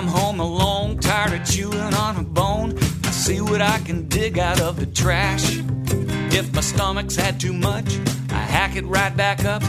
I'm 0.00 0.06
home 0.06 0.40
alone, 0.40 0.96
tired 0.96 1.38
of 1.38 1.46
chewing 1.46 1.76
on 1.76 2.16
a 2.16 2.22
bone, 2.22 2.72
I 3.04 3.10
see 3.10 3.42
what 3.42 3.60
I 3.60 3.80
can 3.80 4.08
dig 4.08 4.38
out 4.38 4.58
of 4.58 4.80
the 4.80 4.86
trash. 4.86 5.58
If 6.32 6.54
my 6.54 6.62
stomach's 6.62 7.16
had 7.16 7.38
too 7.38 7.52
much, 7.52 7.98
I 8.30 8.38
hack 8.38 8.76
it 8.76 8.86
right 8.86 9.14
back 9.14 9.44
up, 9.44 9.62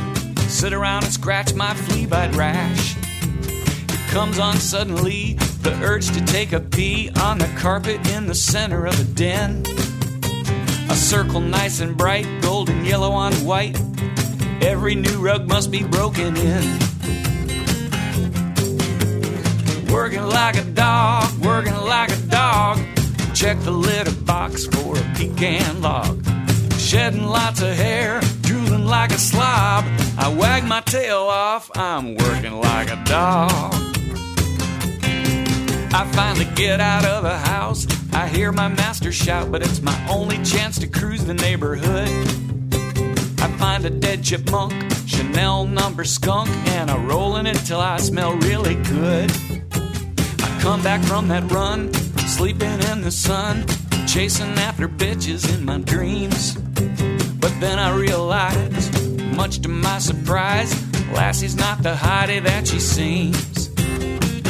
sit 0.48 0.72
around 0.72 1.04
and 1.04 1.12
scratch 1.12 1.54
my 1.54 1.74
flea 1.74 2.06
bite 2.06 2.34
rash. 2.34 2.96
It 3.44 4.10
comes 4.10 4.39
on 4.39 4.56
suddenly, 4.56 5.34
the 5.63 5.78
urge 5.84 6.10
to 6.12 6.24
take 6.24 6.54
a 6.54 6.62
pee 6.62 7.12
on 7.22 7.38
the 7.38 7.54
carpet 7.58 8.10
in 8.12 8.28
the 8.28 8.36
center 8.36 8.86
of 8.86 8.98
the 8.98 9.13
den. 9.13 9.65
A 10.89 10.96
circle 10.96 11.41
nice 11.41 11.82
and 11.82 11.98
bright, 11.98 12.26
golden 12.41 12.86
yellow 12.86 13.12
on 13.12 13.34
white. 13.44 13.78
Every 14.62 14.96
new 14.96 15.20
rug 15.20 15.50
must 15.50 15.72
be 15.72 15.84
broken 15.84 16.38
in. 16.38 16.80
Working 19.91 20.23
like 20.23 20.56
a 20.56 20.63
dog, 20.63 21.30
working 21.43 21.75
like 21.75 22.13
a 22.13 22.21
dog. 22.27 22.77
Check 23.34 23.60
the 23.60 23.71
litter 23.71 24.15
box 24.23 24.65
for 24.65 24.97
a 24.97 25.01
pecan 25.15 25.82
log. 25.82 26.25
Shedding 26.77 27.27
lots 27.27 27.62
of 27.62 27.75
hair, 27.75 28.21
drooling 28.39 28.86
like 28.86 29.12
a 29.12 29.17
slob. 29.17 29.84
I 30.17 30.34
wag 30.39 30.63
my 30.63 30.80
tail 30.80 31.17
off, 31.17 31.69
I'm 31.75 32.15
working 32.15 32.54
like 32.62 32.89
a 32.89 33.04
dog. 33.04 33.73
I 35.93 36.10
finally 36.13 36.47
get 36.56 36.80
out 36.80 37.04
of 37.04 37.23
the 37.23 37.38
house. 37.38 37.86
I 38.13 38.30
hear 38.30 38.54
my 38.54 38.69
master 38.69 39.12
shout, 39.12 39.51
but 39.51 39.62
it's 39.62 39.82
my 39.82 40.08
only 40.10 40.41
chance 40.45 40.80
to 40.80 40.88
cruise 40.88 41.25
the 41.25 41.34
neighborhood. 41.34 42.08
I 43.41 43.51
find 43.58 43.84
a 43.86 43.89
dead 43.89 44.23
chipmunk, 44.23 44.73
Chanel 45.06 45.65
number 45.65 46.06
skunk, 46.06 46.49
and 46.67 46.89
I 46.89 46.97
roll 47.04 47.36
in 47.36 47.45
it 47.45 47.58
till 47.65 47.82
I 47.82 47.97
smell 47.97 48.38
really 48.38 48.75
good 48.75 49.32
come 50.62 50.82
back 50.84 51.04
from 51.04 51.28
that 51.28 51.52
run, 51.52 51.91
sleeping 52.28 52.80
in 52.91 53.02
the 53.02 53.10
sun, 53.10 53.65
chasing 54.08 54.52
after 54.60 54.88
bitches 54.88 55.52
in 55.56 55.65
my 55.65 55.80
dreams. 55.80 56.54
But 57.39 57.60
then 57.60 57.80
I 57.80 57.95
realized, 57.95 58.93
much 59.36 59.62
to 59.62 59.69
my 59.69 59.97
surprise, 59.97 60.71
Lassie's 61.15 61.56
not 61.56 61.82
the 61.82 61.95
hottie 61.95 62.43
that 62.43 62.67
she 62.67 62.80
seems. 62.80 63.69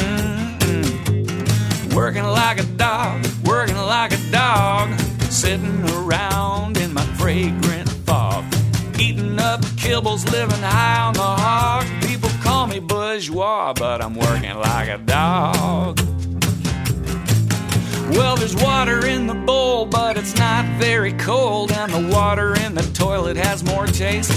Mm-mm. 0.00 0.84
Working 1.94 2.24
like 2.24 2.60
a 2.60 2.64
dog, 2.76 3.24
working 3.46 3.78
like 3.78 4.12
a 4.12 4.20
dog, 4.30 4.90
sitting 5.30 5.82
around 5.92 6.76
in 6.76 6.92
my 6.92 7.06
fragrant 7.16 7.88
fog, 7.88 8.44
eating 8.98 9.40
up 9.40 9.62
kibbles, 9.80 10.30
living 10.30 10.60
high 10.60 11.00
on 11.06 11.14
the 11.14 11.22
hog. 11.22 11.86
Call 12.62 12.68
me 12.68 12.78
bourgeois, 12.78 13.72
but 13.72 14.00
I'm 14.00 14.14
working 14.14 14.54
like 14.54 14.88
a 14.88 14.98
dog. 14.98 15.98
Well, 18.10 18.36
there's 18.36 18.54
water 18.54 19.04
in 19.04 19.26
the 19.26 19.34
bowl, 19.34 19.84
but 19.84 20.16
it's 20.16 20.36
not 20.36 20.64
very 20.78 21.12
cold, 21.14 21.72
and 21.72 21.92
the 21.92 22.14
water 22.14 22.54
in 22.60 22.76
the 22.76 22.88
toilet 22.94 23.36
has 23.36 23.64
more 23.64 23.88
taste. 23.88 24.30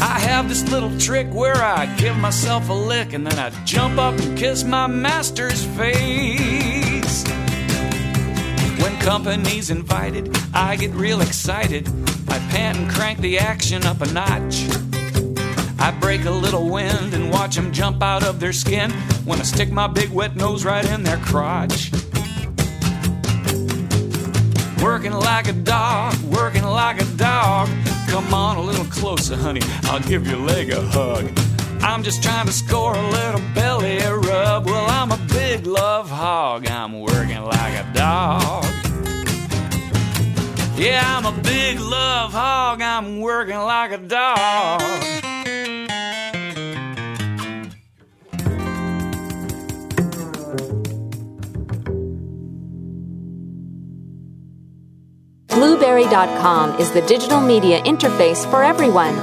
I 0.00 0.18
have 0.18 0.48
this 0.48 0.68
little 0.68 0.90
trick 0.98 1.32
where 1.32 1.62
I 1.62 1.86
give 1.96 2.16
myself 2.16 2.68
a 2.68 2.72
lick 2.72 3.12
and 3.12 3.24
then 3.24 3.38
I 3.38 3.50
jump 3.64 4.00
up 4.00 4.18
and 4.18 4.36
kiss 4.36 4.64
my 4.64 4.88
master's 4.88 5.64
face. 5.76 7.22
When 8.82 8.98
company's 8.98 9.70
invited, 9.70 10.36
I 10.52 10.74
get 10.74 10.90
real 10.90 11.20
excited. 11.20 11.86
I 12.28 12.40
pant 12.50 12.78
and 12.78 12.90
crank 12.90 13.20
the 13.20 13.38
action 13.38 13.86
up 13.86 14.00
a 14.00 14.12
notch. 14.12 14.91
I 15.82 15.90
break 15.90 16.26
a 16.26 16.30
little 16.30 16.70
wind 16.70 17.12
and 17.12 17.28
watch 17.28 17.56
them 17.56 17.72
jump 17.72 18.04
out 18.04 18.22
of 18.22 18.38
their 18.38 18.52
skin 18.52 18.92
when 19.24 19.40
I 19.40 19.42
stick 19.42 19.72
my 19.72 19.88
big 19.88 20.10
wet 20.10 20.36
nose 20.36 20.64
right 20.64 20.88
in 20.88 21.02
their 21.02 21.16
crotch. 21.16 21.90
Working 24.80 25.12
like 25.12 25.48
a 25.48 25.52
dog, 25.52 26.14
working 26.22 26.62
like 26.62 27.02
a 27.02 27.04
dog. 27.16 27.68
Come 28.08 28.32
on 28.32 28.58
a 28.58 28.62
little 28.62 28.84
closer, 28.84 29.34
honey. 29.34 29.60
I'll 29.82 29.98
give 29.98 30.24
your 30.24 30.38
leg 30.38 30.70
a 30.70 30.82
hug. 30.82 31.28
I'm 31.82 32.04
just 32.04 32.22
trying 32.22 32.46
to 32.46 32.52
score 32.52 32.94
a 32.94 33.10
little 33.10 33.42
belly 33.52 33.98
rub. 33.98 34.66
Well, 34.66 34.88
I'm 34.88 35.10
a 35.10 35.18
big 35.32 35.66
love 35.66 36.08
hog. 36.08 36.68
I'm 36.68 37.00
working 37.00 37.42
like 37.42 37.74
a 37.74 37.92
dog. 37.92 38.64
Yeah, 40.76 41.02
I'm 41.04 41.26
a 41.26 41.42
big 41.42 41.80
love 41.80 42.32
hog. 42.32 42.80
I'm 42.80 43.18
working 43.18 43.58
like 43.58 43.90
a 43.90 43.98
dog. 43.98 45.21
Blubrry.com 55.62 56.80
is 56.80 56.90
the 56.90 57.02
digital 57.02 57.40
media 57.40 57.80
interface 57.82 58.50
for 58.50 58.64
everyone. 58.64 59.14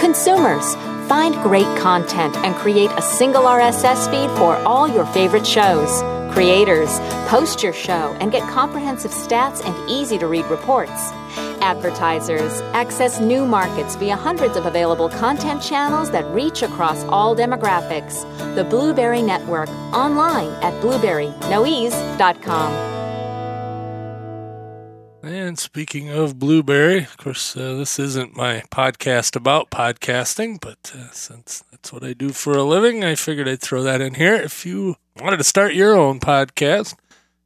Consumers, 0.00 0.74
find 1.06 1.34
great 1.42 1.66
content 1.76 2.34
and 2.38 2.54
create 2.54 2.90
a 2.92 3.02
single 3.02 3.42
RSS 3.42 4.10
feed 4.10 4.30
for 4.38 4.56
all 4.66 4.88
your 4.88 5.04
favorite 5.04 5.46
shows. 5.46 6.02
Creators, 6.32 6.98
post 7.28 7.62
your 7.62 7.74
show 7.74 8.16
and 8.20 8.32
get 8.32 8.40
comprehensive 8.48 9.10
stats 9.10 9.62
and 9.66 9.90
easy 9.90 10.16
to 10.16 10.26
read 10.26 10.46
reports. 10.46 11.12
Advertisers, 11.60 12.62
access 12.72 13.20
new 13.20 13.44
markets 13.44 13.94
via 13.96 14.16
hundreds 14.16 14.56
of 14.56 14.64
available 14.64 15.10
content 15.10 15.62
channels 15.62 16.10
that 16.10 16.24
reach 16.32 16.62
across 16.62 17.04
all 17.04 17.36
demographics. 17.36 18.24
The 18.54 18.64
Blubrry 18.64 19.20
Network, 19.20 19.68
online 19.92 20.52
at 20.62 20.72
blueberrynoease.com. 20.82 23.01
And 25.24 25.56
speaking 25.56 26.08
of 26.10 26.40
Blubrry, 26.40 26.98
of 26.98 27.16
course, 27.16 27.56
uh, 27.56 27.76
this 27.76 28.00
isn't 28.00 28.36
my 28.36 28.64
podcast 28.72 29.36
about 29.36 29.70
podcasting, 29.70 30.60
but 30.60 30.92
uh, 30.96 31.12
since 31.12 31.62
that's 31.70 31.92
what 31.92 32.02
I 32.02 32.12
do 32.12 32.30
for 32.30 32.54
a 32.54 32.64
living, 32.64 33.04
I 33.04 33.14
figured 33.14 33.48
I'd 33.48 33.60
throw 33.60 33.84
that 33.84 34.00
in 34.00 34.14
here. 34.14 34.34
If 34.34 34.66
you 34.66 34.96
wanted 35.20 35.36
to 35.36 35.44
start 35.44 35.74
your 35.74 35.94
own 35.94 36.18
podcast 36.18 36.96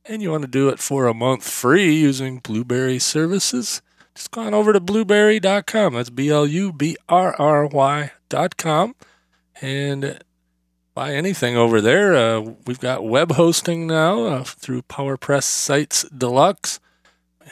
and 0.07 0.23
you 0.23 0.31
want 0.31 0.41
to 0.41 0.49
do 0.49 0.71
it 0.71 0.79
for 0.79 1.07
a 1.07 1.13
month 1.13 1.47
free 1.47 1.95
using 1.95 2.39
Blubrry 2.39 2.99
services, 2.99 3.83
just 4.15 4.31
go 4.31 4.41
on 4.41 4.55
over 4.55 4.73
to 4.73 4.81
blubrry.com. 4.81 5.95
That's 5.95 6.09
B 6.09 6.31
L 6.31 6.47
U 6.47 6.73
B 6.73 6.97
R 7.11 7.37
R 7.39 7.67
Y.com. 7.67 8.95
And 9.61 10.19
buy 10.95 11.13
anything 11.13 11.59
over 11.59 11.83
there. 11.83 12.17
Uh, 12.17 12.55
we've 12.67 12.81
got 12.81 13.05
web 13.05 13.33
hosting 13.33 13.87
now 13.87 14.23
uh, 14.25 14.45
through 14.45 14.81
PowerPress 14.81 15.43
Sites 15.43 16.09
Deluxe 16.09 16.81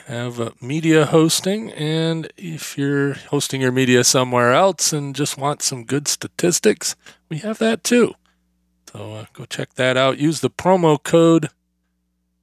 have 0.07 0.61
media 0.61 1.05
hosting. 1.05 1.71
And 1.71 2.31
if 2.37 2.77
you're 2.77 3.13
hosting 3.13 3.61
your 3.61 3.71
media 3.71 4.03
somewhere 4.03 4.53
else 4.53 4.93
and 4.93 5.15
just 5.15 5.37
want 5.37 5.61
some 5.61 5.83
good 5.83 6.07
statistics, 6.07 6.95
we 7.29 7.37
have 7.39 7.57
that 7.59 7.83
too. 7.83 8.13
So 8.91 9.13
uh, 9.13 9.25
go 9.33 9.45
check 9.45 9.73
that 9.75 9.97
out. 9.97 10.19
Use 10.19 10.41
the 10.41 10.49
promo 10.49 11.01
code. 11.01 11.49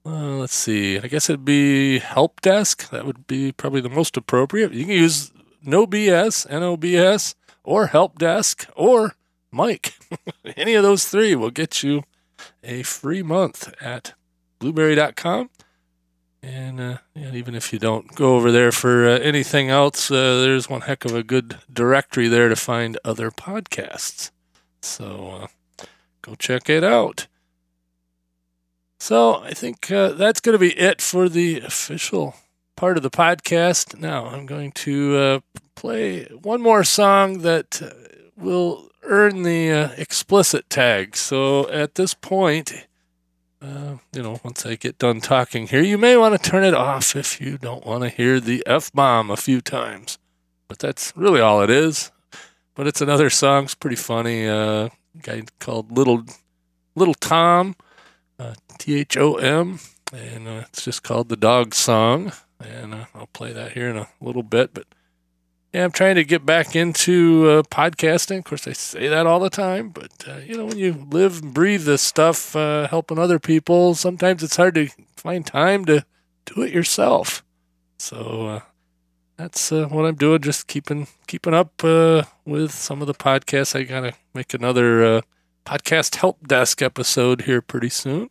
Uh, 0.05 0.37
let's 0.37 0.55
see. 0.55 0.99
I 0.99 1.07
guess 1.07 1.31
it'd 1.31 1.45
be 1.45 2.01
Help 2.01 2.41
Desk. 2.41 2.91
That 2.91 3.07
would 3.07 3.27
be 3.27 3.53
probably 3.53 3.81
the 3.81 3.89
most 3.89 4.17
appropriate. 4.17 4.73
You 4.73 4.85
can 4.85 4.95
use 4.95 5.33
No 5.63 5.87
BS, 5.87 6.47
NOBS, 6.49 7.35
or 7.63 7.87
Help 7.87 8.19
Desk, 8.19 8.69
or 8.75 9.15
Mike. 9.53 9.95
Any 10.57 10.75
of 10.75 10.83
those 10.83 11.05
three 11.07 11.37
will 11.37 11.51
get 11.51 11.83
you 11.85 12.03
a 12.65 12.83
free 12.83 13.23
month 13.23 13.73
at 13.81 14.15
blubrry.com. 14.59 15.51
And, 16.43 16.81
uh, 16.81 16.99
and 17.15 17.37
even 17.37 17.55
if 17.55 17.73
you 17.73 17.79
don't 17.79 18.15
go 18.17 18.35
over 18.35 18.51
there 18.51 18.73
for 18.73 19.09
uh, 19.09 19.19
anything 19.19 19.71
else, 19.71 20.11
uh, 20.11 20.41
there's 20.41 20.69
one 20.69 20.81
heck 20.83 21.05
of 21.05 21.15
a 21.15 21.23
good 21.23 21.59
directory 21.73 22.27
there 22.27 22.49
to 22.49 22.57
find 22.57 22.99
other 23.05 23.31
podcasts. 23.31 24.33
So 24.81 25.49
uh, 25.81 25.85
go 26.21 26.35
check 26.35 26.69
it 26.69 26.83
out. 26.83 27.29
So 28.99 29.37
I 29.37 29.53
think 29.53 29.91
uh, 29.91 30.11
that's 30.11 30.41
going 30.41 30.55
to 30.55 30.59
be 30.59 30.77
it 30.77 31.01
for 31.01 31.29
the 31.29 31.61
official 31.61 32.35
part 32.77 32.97
of 32.97 33.05
the 33.05 33.11
podcast. 33.11 33.99
Now 33.99 34.27
I'm 34.27 34.47
going 34.47 34.73
to 34.73 35.17
uh, 35.17 35.41
play 35.77 36.25
one 36.25 36.61
more 36.61 36.83
song 36.83 37.39
that 37.43 37.81
will 38.37 38.89
earn 39.05 39.43
the 39.43 39.93
explicit 39.97 40.69
tag. 40.69 41.17
So 41.17 41.69
at 41.71 41.95
this 41.95 42.15
point, 42.15 42.87
uh, 43.63 43.97
you 44.13 44.23
know, 44.23 44.41
once 44.45 44.67
I 44.67 44.75
get 44.75 44.99
done 44.99 45.21
talking 45.21 45.69
here, 45.69 45.83
you 45.83 45.97
may 45.97 46.17
want 46.17 46.41
to 46.41 46.51
turn 46.51 46.65
it 46.65 46.75
off 46.75 47.15
if 47.15 47.41
you 47.41 47.59
don't 47.59 47.87
want 47.87 48.03
to 48.03 48.09
hear 48.09 48.41
the 48.41 48.63
F 48.67 48.93
bomb 48.93 49.31
a 49.31 49.37
few 49.37 49.61
times. 49.61 50.19
But 50.69 50.79
that's 50.79 51.13
really 51.17 51.41
all 51.41 51.63
it 51.63 51.71
is. 51.71 52.11
But 52.75 52.87
it's 52.87 53.01
another 53.01 53.31
song. 53.31 53.65
It's 53.65 53.75
pretty 53.75 53.97
funny. 53.97 54.49
Uh, 54.49 54.89
guy 55.21 55.43
called 55.61 55.93
Little 55.97 56.25
Little 56.95 57.15
Thom, 57.15 57.77
uh, 58.39 58.55
T 58.79 58.99
H 58.99 59.17
O 59.17 59.37
M, 59.37 59.79
and 60.13 60.49
uh, 60.49 60.65
it's 60.69 60.85
just 60.85 61.03
called 61.03 61.29
the 61.29 61.37
Dog 61.37 61.75
Song. 61.75 62.33
And 62.59 62.95
uh, 62.95 63.05
I'll 63.15 63.27
play 63.29 63.53
that 63.53 63.73
here 63.73 63.91
in 63.91 63.97
a 63.97 64.09
little 64.21 64.43
bit. 64.43 64.73
But 64.73 64.87
yeah, 65.73 65.85
I'm 65.85 65.91
trying 65.91 66.17
to 66.17 66.25
get 66.25 66.45
back 66.45 66.77
into 66.77 67.49
uh, 67.49 67.63
podcasting. 67.63 68.39
Of 68.39 68.45
course, 68.45 68.69
I 68.69 68.73
say 68.73 69.09
that 69.09 69.27
all 69.27 69.41
the 69.41 69.49
time, 69.49 69.89
but 69.89 70.13
uh, 70.29 70.37
you 70.47 70.57
know, 70.57 70.67
when 70.67 70.79
you 70.79 71.07
live 71.11 71.43
and 71.43 71.55
breathe 71.55 71.85
this 71.85 72.03
stuff, 72.03 72.55
uh, 72.55 72.89
helping 72.89 73.19
other 73.19 73.39
people, 73.39 73.95
sometimes 73.95 74.43
it's 74.43 74.57
hard 74.57 74.75
to 74.75 74.89
find 75.17 75.47
time 75.47 75.87
to 75.87 76.05
do 76.45 76.63
it 76.63 76.73
yourself. 76.73 77.43
So 77.97 78.47
uh, 78.47 78.61
that's 79.37 79.73
uh, 79.73 79.87
what 79.87 80.05
I'm 80.05 80.17
doing. 80.17 80.43
Just 80.43 80.67
keeping 80.67 81.07
keeping 81.27 81.55
up 81.55 81.83
uh, 81.83 82.25
with 82.45 82.73
some 82.73 83.01
of 83.01 83.07
the 83.07 83.15
podcasts. 83.15 83.75
I 83.75 83.85
gotta 83.85 84.13
make 84.35 84.53
another 84.53 85.23
podcast 85.65 86.17
help 86.17 86.47
desk 86.47 86.83
episode 86.83 87.43
here 87.43 87.63
pretty 87.63 87.89
soon. 87.89 88.29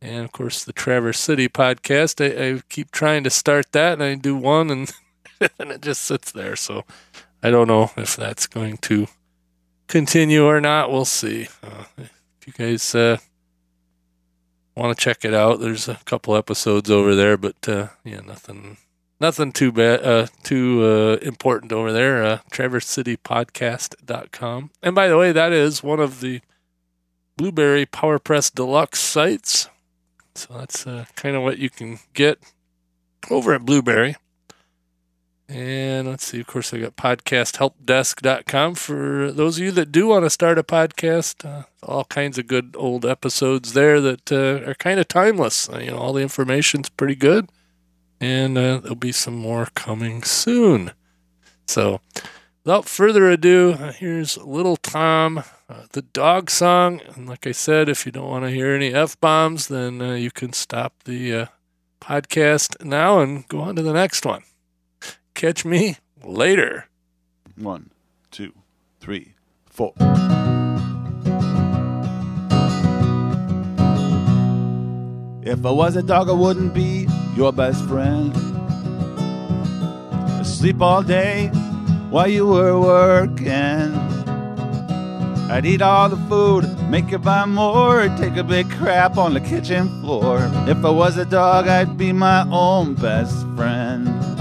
And 0.00 0.24
of 0.24 0.32
course, 0.32 0.64
the 0.64 0.72
Traverse 0.72 1.20
City 1.20 1.48
podcast. 1.48 2.24
I, 2.24 2.54
I 2.54 2.60
keep 2.70 2.90
trying 2.90 3.24
to 3.24 3.30
start 3.30 3.72
that, 3.72 3.94
and 3.94 4.02
I 4.02 4.14
do 4.14 4.34
one, 4.34 4.70
and 4.70 4.90
and 5.58 5.70
it 5.70 5.82
just 5.82 6.02
sits 6.02 6.32
there. 6.32 6.56
So 6.56 6.84
I 7.42 7.50
don't 7.50 7.68
know 7.68 7.90
if 7.96 8.16
that's 8.16 8.46
going 8.46 8.78
to 8.78 9.06
continue 9.88 10.44
or 10.44 10.60
not. 10.60 10.90
We'll 10.90 11.04
see. 11.04 11.48
Uh, 11.62 11.84
if 11.98 12.46
you 12.46 12.52
guys 12.52 12.94
uh, 12.94 13.18
want 14.76 14.96
to 14.96 15.04
check 15.04 15.24
it 15.24 15.34
out, 15.34 15.60
there's 15.60 15.88
a 15.88 15.98
couple 16.04 16.36
episodes 16.36 16.90
over 16.90 17.14
there, 17.14 17.36
but 17.36 17.68
uh, 17.68 17.88
yeah, 18.04 18.20
nothing, 18.20 18.78
nothing 19.20 19.52
too 19.52 19.70
bad, 19.72 20.04
uh, 20.04 20.26
too 20.42 20.84
uh, 20.84 21.16
important 21.22 21.72
over 21.72 21.92
there. 21.92 22.24
Uh, 22.24 22.38
TraverseCityPodcast.com. 22.50 24.70
And 24.82 24.94
by 24.94 25.08
the 25.08 25.18
way, 25.18 25.32
that 25.32 25.52
is 25.52 25.82
one 25.82 26.00
of 26.00 26.20
the 26.20 26.40
Blubrry 27.36 27.86
PowerPress 27.86 28.54
Deluxe 28.54 29.00
sites. 29.00 29.68
So 30.34 30.58
that's 30.58 30.86
uh, 30.86 31.06
kind 31.16 31.36
of 31.36 31.42
what 31.42 31.58
you 31.58 31.68
can 31.70 31.98
get 32.14 32.38
over 33.30 33.54
at 33.54 33.64
Blubrry. 33.64 34.16
And 35.52 36.08
let's 36.08 36.24
see, 36.24 36.40
of 36.40 36.46
course, 36.46 36.72
I 36.72 36.78
got 36.78 36.96
podcasthelpdesk.com 36.96 38.74
for 38.74 39.30
those 39.30 39.58
of 39.58 39.64
you 39.64 39.70
that 39.72 39.92
do 39.92 40.06
want 40.06 40.24
to 40.24 40.30
start 40.30 40.58
a 40.58 40.62
podcast. 40.62 41.44
Uh, 41.44 41.64
all 41.82 42.06
kinds 42.06 42.38
of 42.38 42.46
good 42.46 42.74
old 42.78 43.04
episodes 43.04 43.74
there 43.74 44.00
that 44.00 44.32
uh, 44.32 44.66
are 44.66 44.74
kind 44.74 44.98
of 44.98 45.08
timeless. 45.08 45.68
Uh, 45.68 45.80
you 45.80 45.90
know, 45.90 45.98
all 45.98 46.14
the 46.14 46.22
information's 46.22 46.88
pretty 46.88 47.14
good, 47.14 47.50
and 48.18 48.56
uh, 48.56 48.78
there'll 48.78 48.94
be 48.94 49.12
some 49.12 49.34
more 49.34 49.68
coming 49.74 50.22
soon. 50.22 50.92
So, 51.66 52.00
without 52.64 52.86
further 52.88 53.28
ado, 53.28 53.74
here's 53.74 54.38
Little 54.38 54.76
Thom, 54.76 55.44
uh, 55.68 55.82
the 55.92 56.00
dog 56.00 56.48
song. 56.48 57.02
And 57.14 57.28
like 57.28 57.46
I 57.46 57.52
said, 57.52 57.90
if 57.90 58.06
you 58.06 58.12
don't 58.12 58.30
want 58.30 58.46
to 58.46 58.50
hear 58.50 58.74
any 58.74 58.94
F 58.94 59.20
bombs, 59.20 59.68
then 59.68 60.00
uh, 60.00 60.14
you 60.14 60.30
can 60.30 60.54
stop 60.54 60.94
the 61.04 61.34
uh, 61.34 61.46
podcast 62.00 62.82
now 62.82 63.18
and 63.20 63.46
go 63.48 63.60
on 63.60 63.76
to 63.76 63.82
the 63.82 63.92
next 63.92 64.24
one. 64.24 64.44
Catch 65.42 65.64
me 65.64 65.96
later. 66.22 66.86
One, 67.56 67.90
two, 68.30 68.52
three, 69.00 69.34
four. 69.66 69.92
If 75.42 75.66
I 75.66 75.70
was 75.72 75.96
a 75.96 76.02
dog, 76.04 76.28
I 76.28 76.32
wouldn't 76.32 76.72
be 76.72 77.08
your 77.34 77.52
best 77.52 77.84
friend. 77.88 78.32
Sleep 80.46 80.80
all 80.80 81.02
day 81.02 81.48
while 82.10 82.28
you 82.28 82.46
were 82.46 82.78
working. 82.78 83.96
I'd 85.50 85.66
eat 85.66 85.82
all 85.82 86.08
the 86.08 86.24
food, 86.28 86.68
make 86.88 87.10
you 87.10 87.18
buy 87.18 87.46
more, 87.46 88.06
take 88.16 88.36
a 88.36 88.44
big 88.44 88.70
crap 88.70 89.16
on 89.18 89.34
the 89.34 89.40
kitchen 89.40 89.88
floor. 90.02 90.38
If 90.68 90.84
I 90.84 90.90
was 90.90 91.16
a 91.16 91.24
dog, 91.24 91.66
I'd 91.66 91.98
be 91.98 92.12
my 92.12 92.46
own 92.48 92.94
best 92.94 93.44
friend. 93.56 94.31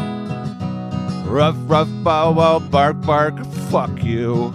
Ruff, 1.32 1.56
ruff, 1.68 1.88
bow, 2.04 2.34
wow, 2.34 2.60
bark, 2.60 3.00
bark, 3.06 3.46
fuck 3.72 4.04
you. 4.04 4.54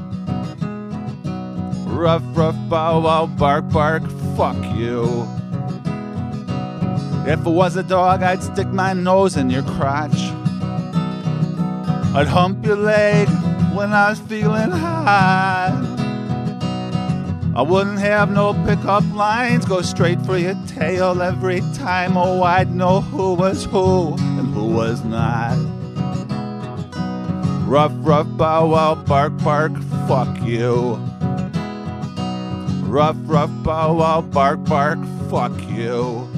Ruff, 1.86 2.22
ruff, 2.34 2.54
bow, 2.68 3.00
wow, 3.00 3.24
bark, 3.24 3.66
bark, 3.70 4.02
fuck 4.36 4.62
you. 4.76 5.26
If 7.26 7.40
it 7.46 7.50
was 7.50 7.76
a 7.76 7.82
dog, 7.82 8.22
I'd 8.22 8.42
stick 8.42 8.66
my 8.66 8.92
nose 8.92 9.38
in 9.38 9.48
your 9.48 9.62
crotch. 9.62 10.20
I'd 12.14 12.28
hump 12.28 12.66
your 12.66 12.76
leg 12.76 13.26
when 13.74 13.94
I 13.94 14.10
was 14.10 14.20
feeling 14.20 14.70
high. 14.70 15.72
I 17.56 17.62
wouldn't 17.62 18.00
have 18.00 18.30
no 18.30 18.52
pickup 18.66 19.02
lines, 19.14 19.64
go 19.64 19.80
straight 19.80 20.20
for 20.26 20.36
your 20.36 20.54
tail 20.66 21.22
every 21.22 21.62
time. 21.72 22.18
Oh, 22.18 22.42
I'd 22.42 22.70
know 22.70 23.00
who 23.00 23.32
was 23.32 23.64
who 23.64 24.12
and 24.18 24.52
who 24.52 24.66
was 24.66 25.02
not. 25.02 25.75
Ruff, 27.66 27.90
ruff, 27.96 28.28
bow, 28.36 28.68
wow, 28.68 28.94
bark, 28.94 29.36
bark, 29.38 29.72
fuck 30.06 30.40
you. 30.42 30.94
Ruff, 32.86 33.16
ruff, 33.24 33.50
bow, 33.64 33.92
wow, 33.92 34.20
bark, 34.20 34.62
bark, 34.62 35.00
fuck 35.28 35.50
you. 35.68 36.28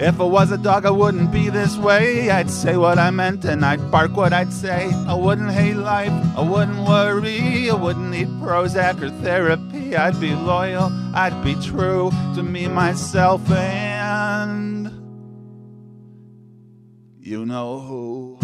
If 0.00 0.18
I 0.18 0.24
was 0.24 0.50
a 0.50 0.56
dog, 0.56 0.86
I 0.86 0.90
wouldn't 0.90 1.30
be 1.30 1.50
this 1.50 1.76
way. 1.76 2.30
I'd 2.30 2.50
say 2.50 2.78
what 2.78 2.98
I 2.98 3.10
meant 3.10 3.44
and 3.44 3.66
I'd 3.66 3.90
bark 3.90 4.16
what 4.16 4.32
I'd 4.32 4.50
say. 4.50 4.90
I 5.06 5.14
wouldn't 5.14 5.52
hate 5.52 5.76
life, 5.76 6.10
I 6.38 6.40
wouldn't 6.40 6.88
worry, 6.88 7.68
I 7.70 7.74
wouldn't 7.74 8.12
need 8.12 8.28
Prozac 8.40 9.02
or 9.02 9.10
therapy. 9.22 9.94
I'd 9.94 10.18
be 10.18 10.34
loyal, 10.34 10.90
I'd 11.14 11.44
be 11.44 11.54
true 11.56 12.10
to 12.34 12.42
me, 12.42 12.66
myself, 12.66 13.42
and 13.50 14.86
you 17.20 17.44
know 17.44 17.80
who. 17.80 18.43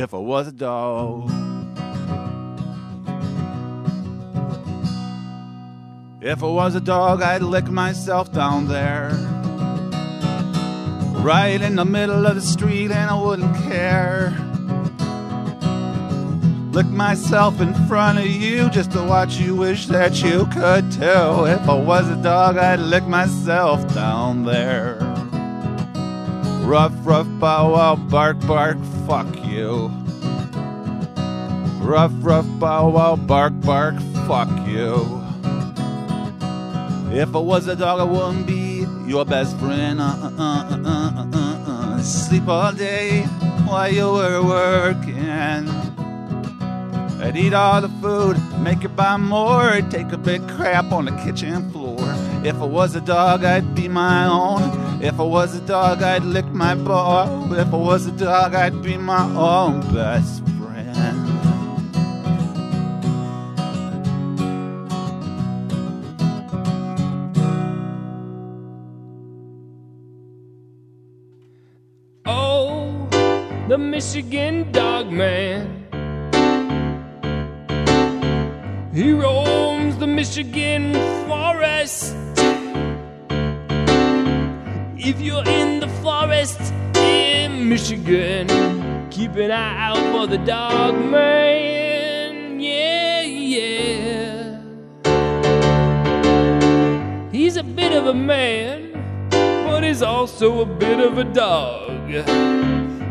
If 0.00 0.14
I 0.14 0.16
was 0.16 0.48
a 0.48 0.52
dog. 0.52 1.30
If 6.22 6.42
I 6.42 6.46
was 6.46 6.74
a 6.74 6.80
dog, 6.80 7.20
I'd 7.20 7.42
lick 7.42 7.66
myself 7.66 8.32
down 8.32 8.66
there. 8.66 9.10
Right 11.22 11.60
in 11.60 11.76
the 11.76 11.84
middle 11.84 12.24
of 12.24 12.34
the 12.34 12.40
street, 12.40 12.90
and 12.90 13.10
I 13.10 13.22
wouldn't 13.22 13.54
care. 13.56 14.30
Lick 16.72 16.86
myself 16.86 17.60
in 17.60 17.74
front 17.86 18.20
of 18.20 18.26
you 18.26 18.70
just 18.70 18.92
to 18.92 19.02
watch 19.04 19.36
you 19.36 19.54
wish 19.54 19.84
that 19.88 20.22
you 20.22 20.46
could 20.46 20.90
too. 20.90 21.44
If 21.44 21.68
I 21.68 21.78
was 21.78 22.08
a 22.08 22.16
dog, 22.22 22.56
I'd 22.56 22.80
lick 22.80 23.04
myself 23.04 23.86
down 23.92 24.46
there. 24.46 25.09
Ruff, 26.70 26.92
ruff, 27.02 27.26
bow, 27.40 27.72
wow, 27.72 27.96
bark, 27.96 28.38
bark, 28.46 28.78
fuck 29.04 29.26
you. 29.44 29.90
Ruff, 31.82 32.12
ruff, 32.20 32.46
bow, 32.60 32.90
wow, 32.90 33.16
bark, 33.16 33.52
bark, 33.62 33.96
fuck 34.28 34.48
you. 34.68 34.94
If 37.10 37.34
I 37.34 37.38
was 37.38 37.66
a 37.66 37.74
dog, 37.74 37.98
I 37.98 38.04
wouldn't 38.04 38.46
be 38.46 38.86
your 39.04 39.24
best 39.24 39.58
friend. 39.58 40.00
Uh, 40.00 40.04
uh, 40.04 40.30
uh, 40.38 40.78
uh, 40.84 41.10
uh, 41.16 41.30
uh, 41.34 41.96
uh. 41.96 42.02
Sleep 42.02 42.46
all 42.46 42.70
day 42.70 43.22
while 43.66 43.92
you 43.92 44.08
were 44.08 44.40
working. 44.40 45.66
I'd 47.20 47.36
eat 47.36 47.52
all 47.52 47.80
the 47.80 47.88
food, 48.00 48.36
make 48.60 48.84
you 48.84 48.90
buy 48.90 49.16
more, 49.16 49.80
take 49.90 50.12
a 50.12 50.18
big 50.18 50.48
crap 50.50 50.92
on 50.92 51.06
the 51.06 51.12
kitchen 51.24 51.68
floor. 51.72 51.98
If 52.44 52.54
I 52.54 52.64
was 52.64 52.94
a 52.94 53.00
dog, 53.00 53.42
I'd 53.42 53.74
be 53.74 53.88
my 53.88 54.26
own. 54.26 54.89
If 55.02 55.18
I 55.18 55.22
was 55.22 55.54
a 55.54 55.62
dog, 55.62 56.02
I'd 56.02 56.24
lick 56.24 56.44
my 56.52 56.74
ball. 56.74 57.54
If 57.54 57.72
I 57.72 57.76
was 57.76 58.04
a 58.06 58.10
dog, 58.12 58.54
I'd 58.54 58.82
be 58.82 58.98
my 58.98 59.24
own 59.34 59.80
best 59.94 60.44
friend. 60.58 61.16
Oh, 72.26 73.08
the 73.68 73.78
Michigan 73.78 74.70
dog 74.70 75.10
man. 75.10 75.80
He 78.92 79.12
roams 79.12 79.96
the 79.96 80.06
Michigan 80.06 80.92
forest. 81.26 82.29
If 85.02 85.18
you're 85.22 85.48
in 85.48 85.80
the 85.80 85.88
forest 86.02 86.60
in 86.94 87.70
Michigan, 87.70 88.46
keep 89.10 89.34
an 89.36 89.50
eye 89.50 89.88
out 89.88 89.96
for 90.12 90.26
the 90.26 90.36
dog 90.36 90.94
man. 90.94 92.60
Yeah, 92.60 93.22
yeah. 93.22 94.60
He's 97.32 97.56
a 97.56 97.62
bit 97.62 97.94
of 97.94 98.08
a 98.08 98.14
man, 98.14 98.92
but 99.30 99.84
he's 99.84 100.02
also 100.02 100.60
a 100.60 100.66
bit 100.66 101.00
of 101.00 101.16
a 101.16 101.24
dog. 101.24 102.10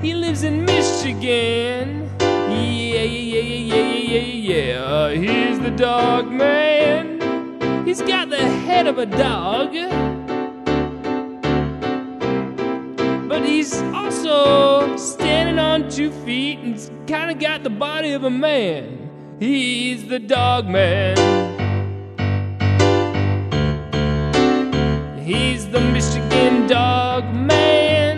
He 0.03 0.13
lives 0.13 0.43
in 0.43 0.65
Michigan. 0.65 2.07
Yeah, 2.19 3.01
yeah, 3.01 3.01
yeah, 3.01 3.41
yeah, 3.41 3.75
yeah, 3.75 4.19
yeah, 4.19 5.09
yeah. 5.09 5.11
He's 5.13 5.59
the 5.59 5.71
dog 5.71 6.31
man. 6.31 7.83
He's 7.83 8.03
got 8.03 8.29
the 8.29 8.37
head 8.37 8.85
of 8.85 8.99
a 8.99 9.07
dog. 9.07 9.73
Two 15.99 16.11
feet 16.23 16.59
and 16.59 16.79
kind 17.09 17.29
of 17.29 17.37
got 17.39 17.61
the 17.61 17.69
body 17.69 18.13
of 18.13 18.23
a 18.23 18.29
man. 18.29 19.37
He's 19.37 20.07
the 20.07 20.17
dog 20.17 20.65
man. 20.65 21.17
He's 25.19 25.67
the 25.67 25.81
Michigan 25.81 26.67
dog 26.67 27.25
man. 27.35 28.15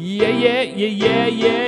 Yeah, 0.09 0.29
yeah, 0.29 0.63
yeah, 0.63 0.87
yeah, 0.87 1.27
yeah, 1.27 1.66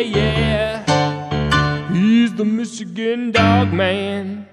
Michigan 2.98 3.30
dog 3.30 3.72
man. 3.72 4.47